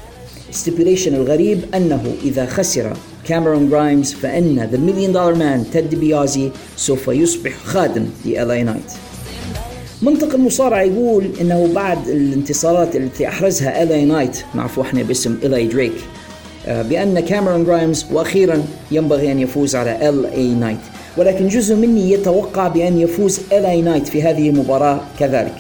ال 0.50 0.55
stipulation 0.55 1.16
الغريب 1.16 1.60
أنه 1.76 2.14
إذا 2.24 2.46
خسر 2.46 2.94
كاميرون 3.28 3.70
جرايمز 3.70 4.14
فإن 4.14 4.70
The 4.72 4.78
Million 4.78 5.12
Dollar 5.12 5.36
Man 5.36 5.64
تيد 5.74 5.96
بيازي 5.96 6.52
سوف 6.78 7.08
يصبح 7.08 7.52
خادم 7.66 8.06
ل 8.26 8.38
LA 8.38 8.64
Knight 8.64 8.92
منطق 10.02 10.34
المصارعة 10.34 10.82
يقول 10.82 11.32
إنه 11.42 11.70
بعد 11.76 12.08
الانتصارات 12.08 12.96
التي 12.96 13.28
أحرزها 13.28 13.84
LA 13.84 14.06
Knight 14.06 14.38
معروف 14.56 14.80
إحنا 14.80 15.04
باسم 15.04 15.38
Eli 15.44 15.68
Drake 15.68 15.94
آه، 16.68 16.82
بأن 16.82 17.20
كاميرون 17.20 17.64
جرايمز 17.64 18.06
وأخيرا 18.12 18.64
ينبغي 18.92 19.32
أن 19.32 19.40
يفوز 19.40 19.76
على 19.76 20.10
LA 20.10 20.26
Knight 20.26 20.80
ولكن 21.18 21.48
جزء 21.48 21.76
مني 21.76 22.12
يتوقع 22.12 22.68
بأن 22.68 23.00
يفوز 23.00 23.40
LA 23.52 23.66
Knight 23.66 24.08
في 24.08 24.24
هذه 24.24 24.50
المباراة 24.50 25.02
كذلك. 25.20 25.56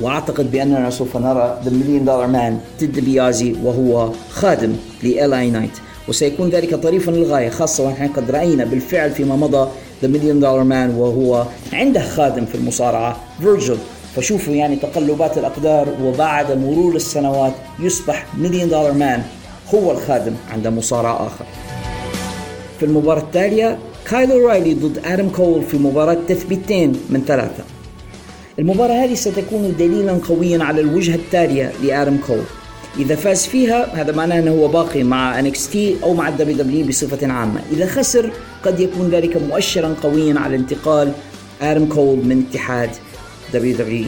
وأعتقد 0.00 0.50
باننا 0.50 0.90
سوف 0.90 1.16
نرى 1.16 1.60
The 1.64 1.70
Million 1.70 2.04
Dollar 2.04 2.26
Man 2.26 2.58
تيد 2.78 2.98
بيازي 2.98 3.54
وهو 3.62 4.10
خادم 4.30 4.76
ل 5.02 5.34
LA 5.34 5.50
Knight 5.50 5.78
وسيكون 6.08 6.48
ذلك 6.48 6.74
طريفا 6.74 7.10
للغاية 7.10 7.48
خاصة 7.48 7.84
ونحن 7.84 8.08
قد 8.08 8.30
رأينا 8.30 8.64
بالفعل 8.64 9.10
فيما 9.10 9.36
مضى 9.36 9.68
The 10.02 10.08
Million 10.08 10.40
Dollar 10.40 10.64
Man 10.64 10.94
وهو 10.94 11.46
عنده 11.72 12.00
خادم 12.00 12.44
في 12.44 12.54
المصارعة 12.54 13.20
فيرجل 13.40 13.78
فشوفوا 14.16 14.54
يعني 14.54 14.76
تقلبات 14.76 15.38
الأقدار 15.38 15.88
وبعد 16.02 16.52
مرور 16.52 16.96
السنوات 16.96 17.52
يصبح 17.80 18.26
Million 18.38 18.68
Dollar 18.68 18.92
Man 18.92 19.22
هو 19.74 19.92
الخادم 19.92 20.32
عند 20.52 20.66
مصارع 20.66 21.26
آخر. 21.26 21.44
في 22.78 22.86
المباراة 22.86 23.20
التالية 23.20 23.78
كايل 24.10 24.48
أورايلي 24.48 24.74
ضد 24.74 25.00
آدم 25.04 25.28
كول 25.28 25.62
في 25.62 25.76
مباراة 25.78 26.16
تثبيتين 26.28 26.92
من 27.10 27.24
ثلاثة. 27.26 27.64
المباراة 28.58 29.04
هذه 29.04 29.14
ستكون 29.14 29.74
دليلا 29.78 30.12
قويا 30.28 30.64
على 30.64 30.80
الوجهة 30.80 31.14
التالية 31.14 31.72
لادم 31.82 32.16
كول. 32.26 32.42
إذا 32.98 33.14
فاز 33.14 33.46
فيها 33.46 34.02
هذا 34.02 34.12
معناه 34.12 34.38
أنه 34.38 34.50
هو 34.50 34.68
باقي 34.68 35.02
مع 35.02 35.42
NXT 35.42 35.76
أو 36.02 36.14
مع 36.14 36.28
ال 36.28 36.56
WWE 36.56 36.86
بصفة 36.86 37.32
عامة. 37.32 37.60
إذا 37.72 37.86
خسر 37.86 38.30
قد 38.64 38.80
يكون 38.80 39.08
ذلك 39.08 39.36
مؤشرا 39.36 39.94
قويا 40.02 40.38
على 40.38 40.56
انتقال 40.56 41.12
آدم 41.62 41.86
كول 41.86 42.16
من 42.16 42.44
اتحاد 42.50 42.90
WWE 43.54 44.06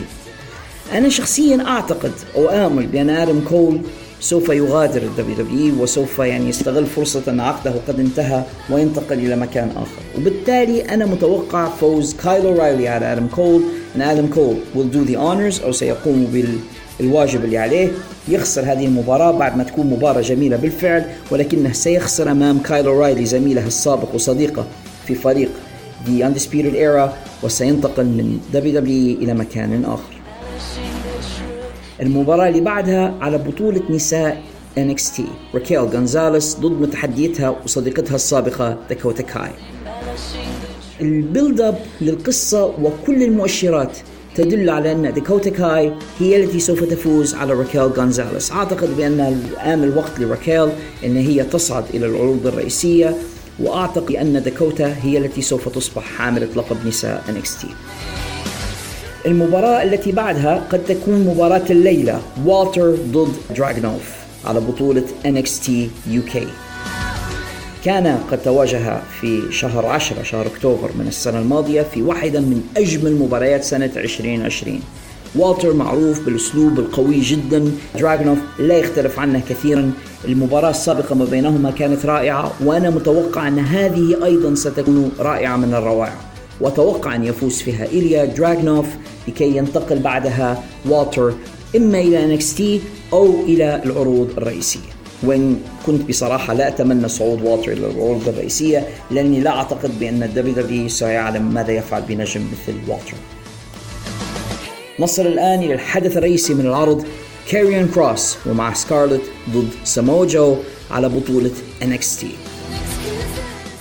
أنا 0.92 1.08
شخصيا 1.08 1.64
أعتقد 1.66 2.12
أو 2.36 2.48
آمل 2.48 2.86
بأن 2.86 3.10
آدم 3.10 3.40
كول 3.48 3.80
سوف 4.20 4.48
يغادر 4.48 5.02
ال 5.02 5.36
WWE 5.36 5.82
وسوف 5.82 6.18
يعني 6.18 6.48
يستغل 6.48 6.86
فرصة 6.86 7.22
أن 7.28 7.40
عقده 7.40 7.74
قد 7.88 8.00
انتهى 8.00 8.42
وينتقل 8.70 9.18
إلى 9.18 9.36
مكان 9.36 9.70
آخر. 9.76 10.18
وبالتالي 10.18 10.82
أنا 10.82 11.06
متوقع 11.06 11.68
فوز 11.68 12.14
كايل 12.14 12.52
أورايلي 12.52 12.88
على 12.88 13.12
آدم 13.12 13.26
كول 13.26 13.62
أن 13.96 14.02
آدم 14.02 14.26
كول 14.26 14.56
will 14.74 14.94
do 14.94 15.10
the 15.10 15.16
honors 15.16 15.64
أو 15.64 15.72
سيقوم 15.72 16.24
بال 16.32 16.58
الواجب 17.00 17.44
اللي 17.44 17.58
عليه 17.58 17.88
يخسر 18.28 18.62
هذه 18.62 18.86
المباراة 18.86 19.30
بعد 19.30 19.56
ما 19.56 19.64
تكون 19.64 19.86
مباراة 19.86 20.20
جميلة 20.20 20.56
بالفعل 20.56 21.04
ولكنه 21.30 21.72
سيخسر 21.72 22.30
أمام 22.30 22.58
كايل 22.58 23.00
أورايلي 23.00 23.26
زميله 23.26 23.66
السابق 23.66 24.14
وصديقه 24.14 24.66
في 25.06 25.14
فريق 25.14 25.50
The 26.06 26.22
Undisputed 26.22 26.74
Era 26.74 27.10
وسينتقل 27.42 28.04
من 28.04 28.40
WWE 28.52 29.22
إلى 29.22 29.34
مكان 29.34 29.84
آخر. 29.84 30.16
المباراة 32.02 32.48
اللي 32.48 32.60
بعدها 32.60 33.14
على 33.20 33.38
بطولة 33.38 33.82
نساء 33.90 34.42
NXT 34.78 35.20
راكيل 35.54 35.78
غونزاليس 35.78 36.56
ضد 36.56 36.80
متحديتها 36.80 37.56
وصديقتها 37.64 38.14
السابقة 38.14 38.76
داكوتا 38.88 39.22
كاي. 39.22 39.50
ال 41.00 41.10
build 41.10 41.60
up 41.60 41.78
للقصة 42.00 42.64
وكل 42.64 43.22
المؤشرات 43.22 43.98
تدل 44.36 44.70
على 44.70 44.92
أن 44.92 45.12
داكوتا 45.14 45.50
كاي 45.50 45.92
هي 46.18 46.44
التي 46.44 46.60
سوف 46.60 46.84
تفوز 46.84 47.34
على 47.34 47.52
راكيل 47.52 47.80
غونزاليس. 47.80 48.52
أعتقد 48.52 48.96
بأن 48.96 49.20
الآن 49.20 49.84
الوقت 49.84 50.20
لراكيل 50.20 50.68
أن 51.04 51.16
هي 51.16 51.42
تصعد 51.44 51.84
إلى 51.94 52.06
العروض 52.06 52.46
الرئيسية 52.46 53.16
وأعتقد 53.60 54.16
أن 54.16 54.42
داكوتا 54.42 54.96
هي 55.02 55.18
التي 55.18 55.42
سوف 55.42 55.68
تصبح 55.68 56.02
حاملة 56.02 56.48
لقب 56.56 56.76
نساء 56.86 57.24
NXT 57.28 57.66
المباراة 59.26 59.82
التي 59.82 60.12
بعدها 60.12 60.66
قد 60.72 60.84
تكون 60.84 61.14
مباراة 61.14 61.64
الليلة 61.70 62.22
والتر 62.44 62.90
ضد 62.90 63.32
دراغنوف 63.56 64.14
على 64.44 64.60
بطولة 64.60 65.04
NXT 65.24 65.68
UK 66.08 66.38
كان 67.86 68.18
قد 68.30 68.42
تواجه 68.42 69.00
في 69.20 69.42
شهر 69.52 69.86
10 69.86 70.22
شهر 70.22 70.46
أكتوبر 70.46 70.90
من 70.98 71.06
السنة 71.08 71.38
الماضية 71.38 71.82
في 71.82 72.02
واحدة 72.02 72.40
من 72.40 72.62
أجمل 72.76 73.16
مباريات 73.16 73.64
سنة 73.64 73.90
2020 73.96 74.80
والتر 75.34 75.72
معروف 75.72 76.24
بالأسلوب 76.24 76.78
القوي 76.78 77.20
جدا. 77.20 77.72
دراغونوف 77.98 78.38
لا 78.58 78.78
يختلف 78.78 79.18
عنه 79.18 79.42
كثيرا. 79.48 79.92
المباراة 80.24 80.70
السابقة 80.70 81.14
ما 81.14 81.24
بينهما 81.24 81.70
كانت 81.70 82.06
رائعة 82.06 82.52
وأنا 82.64 82.90
متوقع 82.90 83.48
أن 83.48 83.58
هذه 83.58 84.24
أيضا 84.24 84.54
ستكون 84.54 85.12
رائعة 85.18 85.56
من 85.56 85.74
الروائع. 85.74 86.16
وأتوقع 86.60 87.14
أن 87.14 87.24
يفوز 87.24 87.62
فيها 87.62 87.86
إيليا 87.92 88.24
دراغنوف 88.24 88.86
لكي 89.28 89.56
ينتقل 89.56 89.98
بعدها 89.98 90.62
والتر 90.88 91.32
إما 91.76 91.98
إلى 91.98 92.38
NXT 92.38 92.62
أو 93.12 93.40
إلى 93.44 93.82
العروض 93.84 94.30
الرئيسية. 94.36 94.95
وإن 95.22 95.60
كنت 95.86 96.08
بصراحة 96.08 96.54
لا 96.54 96.68
أتمنى 96.68 97.08
صعود 97.08 97.42
والتر 97.42 97.72
إلى 97.72 97.86
العروض 97.86 98.28
الرئيسية 98.28 98.88
لأني 99.10 99.40
لا 99.40 99.50
أعتقد 99.50 99.98
بأن 99.98 100.22
ال 100.22 100.54
WWE 100.54 100.88
سيعلم 100.88 101.54
ماذا 101.54 101.72
يفعل 101.72 102.02
بنجم 102.02 102.40
مثل 102.40 102.78
والتر 102.88 103.14
نصل 105.00 105.26
الآن 105.26 105.62
إلى 105.62 105.74
الحدث 105.74 106.16
الرئيسي 106.16 106.54
من 106.54 106.66
العرض 106.66 107.04
كاريون 107.50 107.88
كروس 107.88 108.36
ومع 108.46 108.72
سكارلت 108.74 109.22
ضد 109.50 109.68
سامو 109.84 110.27
جو 110.27 110.56
على 110.90 111.08
بطولة 111.08 111.50
NXT 111.82 112.24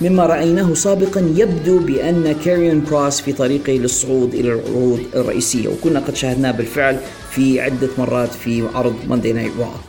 مما 0.00 0.26
رأيناه 0.26 0.74
سابقا 0.74 1.32
يبدو 1.36 1.78
بأن 1.78 2.36
كاريون 2.44 2.80
كروس 2.80 3.20
في 3.20 3.32
طريقه 3.32 3.72
للصعود 3.72 4.34
إلى 4.34 4.52
العروض 4.52 5.00
الرئيسية 5.14 5.68
وكنا 5.68 6.00
قد 6.00 6.16
شاهدناه 6.16 6.50
بالفعل 6.50 6.98
في 7.30 7.60
عدة 7.60 7.88
مرات 7.98 8.34
في 8.34 8.68
عرض 8.74 8.94
Monday 9.08 9.32
Night 9.32 9.52
Raw 9.58 9.85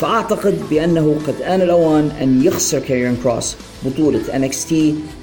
فأعتقد 0.00 0.58
بأنه 0.70 1.16
قد 1.26 1.42
آن 1.42 1.62
الأوان 1.62 2.10
أن 2.20 2.44
يخسر 2.44 2.78
كاريون 2.78 3.16
كروس 3.24 3.56
بطولة 3.82 4.20
NXT 4.32 4.74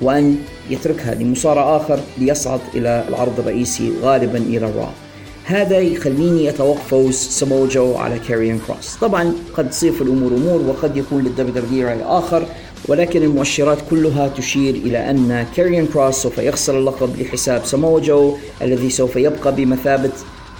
وأن 0.01 0.37
يتركها 0.69 1.15
لمصارع 1.15 1.77
آخر 1.77 1.99
ليصعد 2.17 2.59
إلى 2.75 3.05
العرض 3.09 3.39
الرئيسي 3.39 3.93
غالبا 4.01 4.37
إلى 4.37 4.65
Raw 4.65 4.91
هذا 5.45 5.79
يخليني 5.79 6.49
أتوقع 6.49 6.79
فوز 6.89 7.15
سموجو 7.15 7.95
على 7.95 8.19
كاريون 8.27 8.61
كروس 8.67 8.95
طبعا 9.01 9.33
قد 9.53 9.69
تصير 9.69 9.91
في 9.91 10.01
الأمور 10.01 10.31
أمور 10.31 10.61
وقد 10.61 10.97
يكون 10.97 11.23
لل 11.23 11.53
WWE 11.65 11.87
رأي 11.87 12.03
آخر 12.03 12.45
ولكن 12.87 13.23
المؤشرات 13.23 13.77
كلها 13.89 14.27
تشير 14.27 14.75
إلى 14.75 15.09
أن 15.09 15.45
كاريون 15.55 15.85
كروس 15.85 16.15
سوف 16.15 16.37
يخسر 16.37 16.79
اللقب 16.79 17.21
لحساب 17.21 17.65
سموجو 17.65 18.35
الذي 18.61 18.89
سوف 18.89 19.15
يبقى 19.15 19.55
بمثابة 19.55 20.11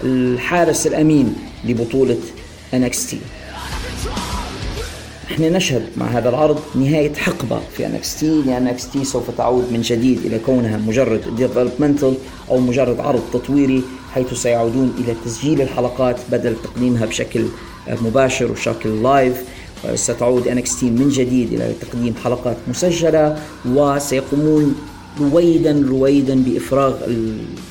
الحارس 0.04 0.88
الأمين 0.88 1.36
لبطولة 1.66 2.18
NXT 2.74 3.16
إحنا 5.32 5.50
نشهد 5.50 5.84
مع 5.98 6.06
هذا 6.06 6.30
العرض 6.30 6.60
نهاية 6.76 7.14
حقبة 7.14 7.60
في 7.78 7.86
NXT 7.86 8.24
لأن 8.24 8.78
NXT 8.78 9.04
سوف 9.04 9.32
تعود 9.38 9.64
من 9.72 9.82
جديد 9.82 10.26
إلى 10.26 10.40
كونها 10.40 10.78
مجرد 10.78 11.22
developmental 11.40 12.14
أو 12.52 12.58
مجرد 12.60 13.00
عرض 13.00 13.22
تطويري 13.34 13.84
حيث 14.14 14.34
سيعودون 14.34 14.94
إلى 14.98 15.16
تسجيل 15.26 15.62
الحلقات 15.62 16.16
بدل 16.32 16.56
تقديمها 16.64 17.06
بشكل 17.06 17.46
مباشر 18.02 18.52
وشكل 18.52 19.04
لايف 19.04 19.44
ستعود 19.96 20.44
NXT 20.44 20.84
من 20.84 21.10
جديد 21.10 21.54
إلى 21.54 21.74
تقديم 21.82 22.16
حلقات 22.24 22.58
مسجلة 22.68 23.40
وسيقومون 23.66 24.76
رويدا 25.20 25.86
رويدا 25.90 26.44
بإفراغ 26.44 26.96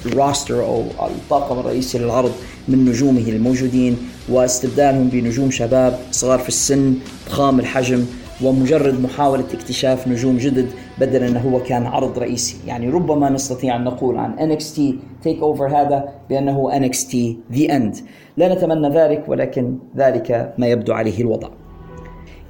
الراستر 0.06 0.64
أو 0.64 0.84
الطاقم 1.00 1.58
الرئيسي 1.58 1.98
للعرض 1.98 2.32
من 2.68 2.84
نجومه 2.84 3.28
الموجودين. 3.28 3.96
واستبدالهم 4.28 5.08
بنجوم 5.08 5.50
شباب 5.50 5.98
صغار 6.10 6.38
في 6.38 6.48
السن 6.48 6.94
ضخام 7.28 7.60
الحجم 7.60 8.04
ومجرد 8.44 9.00
محاولة 9.00 9.44
اكتشاف 9.54 10.08
نجوم 10.08 10.36
جدد 10.36 10.68
بدل 10.98 11.22
أنه 11.22 11.40
هو 11.40 11.62
كان 11.62 11.86
عرض 11.86 12.18
رئيسي. 12.18 12.56
يعني 12.66 12.88
ربما 12.88 13.30
نستطيع 13.30 13.76
أن 13.76 13.84
نقول 13.84 14.16
عن 14.16 14.56
NXT 14.56 14.80
تيك 15.22 15.38
أوفر 15.38 15.66
هذا 15.66 16.08
بأنه 16.30 16.70
NXT 16.70 17.14
The 17.54 17.68
End. 17.68 17.96
لا 18.36 18.54
نتمنى 18.54 18.88
ذلك 18.88 19.24
ولكن 19.28 19.78
ذلك 19.96 20.54
ما 20.58 20.66
يبدو 20.66 20.92
عليه 20.92 21.20
الوضع. 21.20 21.48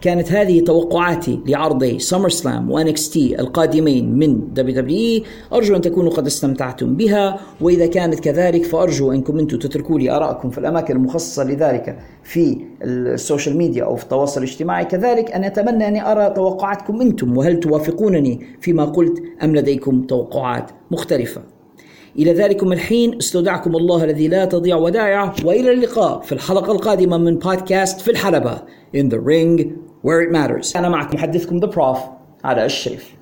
كانت 0.01 0.33
هذه 0.33 0.61
توقعاتي 0.61 1.41
لعرضي 1.47 1.99
سمر 1.99 2.29
سلام 2.29 2.91
تي 2.93 3.41
القادمين 3.41 4.19
من 4.19 4.55
WWE 4.55 5.23
أرجو 5.53 5.77
أن 5.77 5.81
تكونوا 5.81 6.11
قد 6.11 6.27
استمتعتم 6.27 6.97
بها 6.97 7.41
وإذا 7.61 7.87
كانت 7.87 8.21
كذلك 8.21 8.65
فأرجو 8.65 9.13
انكم 9.13 9.39
أنتم 9.39 9.59
تتركوا 9.59 9.99
لي 9.99 10.11
ارائكم 10.11 10.51
في 10.51 10.59
الأماكن 10.59 10.97
المخصصة 10.97 11.45
لذلك 11.45 11.99
في 12.23 12.59
ال 12.83 12.93
social 12.93 13.57
media 13.57 13.85
أو 13.85 13.97
في 13.97 14.03
التواصل 14.03 14.43
الاجتماعي. 14.43 14.85
كذلك 14.85 15.33
أنا 15.33 15.47
أتمنى 15.47 15.89
أني 15.89 16.13
أرى 16.13 16.31
توقعاتكم 16.31 17.01
أنتم 17.01 17.37
وهل 17.37 17.61
توافقونني 17.61 18.47
فيما 18.61 18.85
قلت 18.85 19.23
أم 19.43 19.57
لديكم 19.57 20.03
توقعات 20.03 20.71
مختلفة. 20.91 21.43
إلى 22.19 22.33
ذلكم 22.33 22.73
الحين 22.73 23.17
استودعكم 23.17 23.77
الله 23.77 24.05
الذي 24.05 24.29
لا 24.29 24.45
تضيع 24.45 24.77
ودائعه 24.77 25.35
وإلى 25.45 25.73
اللقاء 25.73 26.21
في 26.21 26.33
الحلقة 26.33 26.73
القادمة 26.73 27.19
من 27.19 27.39
بودكاست 27.39 28.01
في 28.01 28.11
الحلبة 28.11 28.63
In 28.95 29.09
the 29.11 29.19
Ring 29.19 29.86
Where 30.07 30.23
It 30.29 30.33
Matters. 30.33 30.77
أنا 30.77 30.89
معكم. 30.89 31.17
محدثكم 31.17 31.61
The 31.61 31.75
Prof 31.75 31.99
على 32.45 32.65
الشريف 32.65 33.16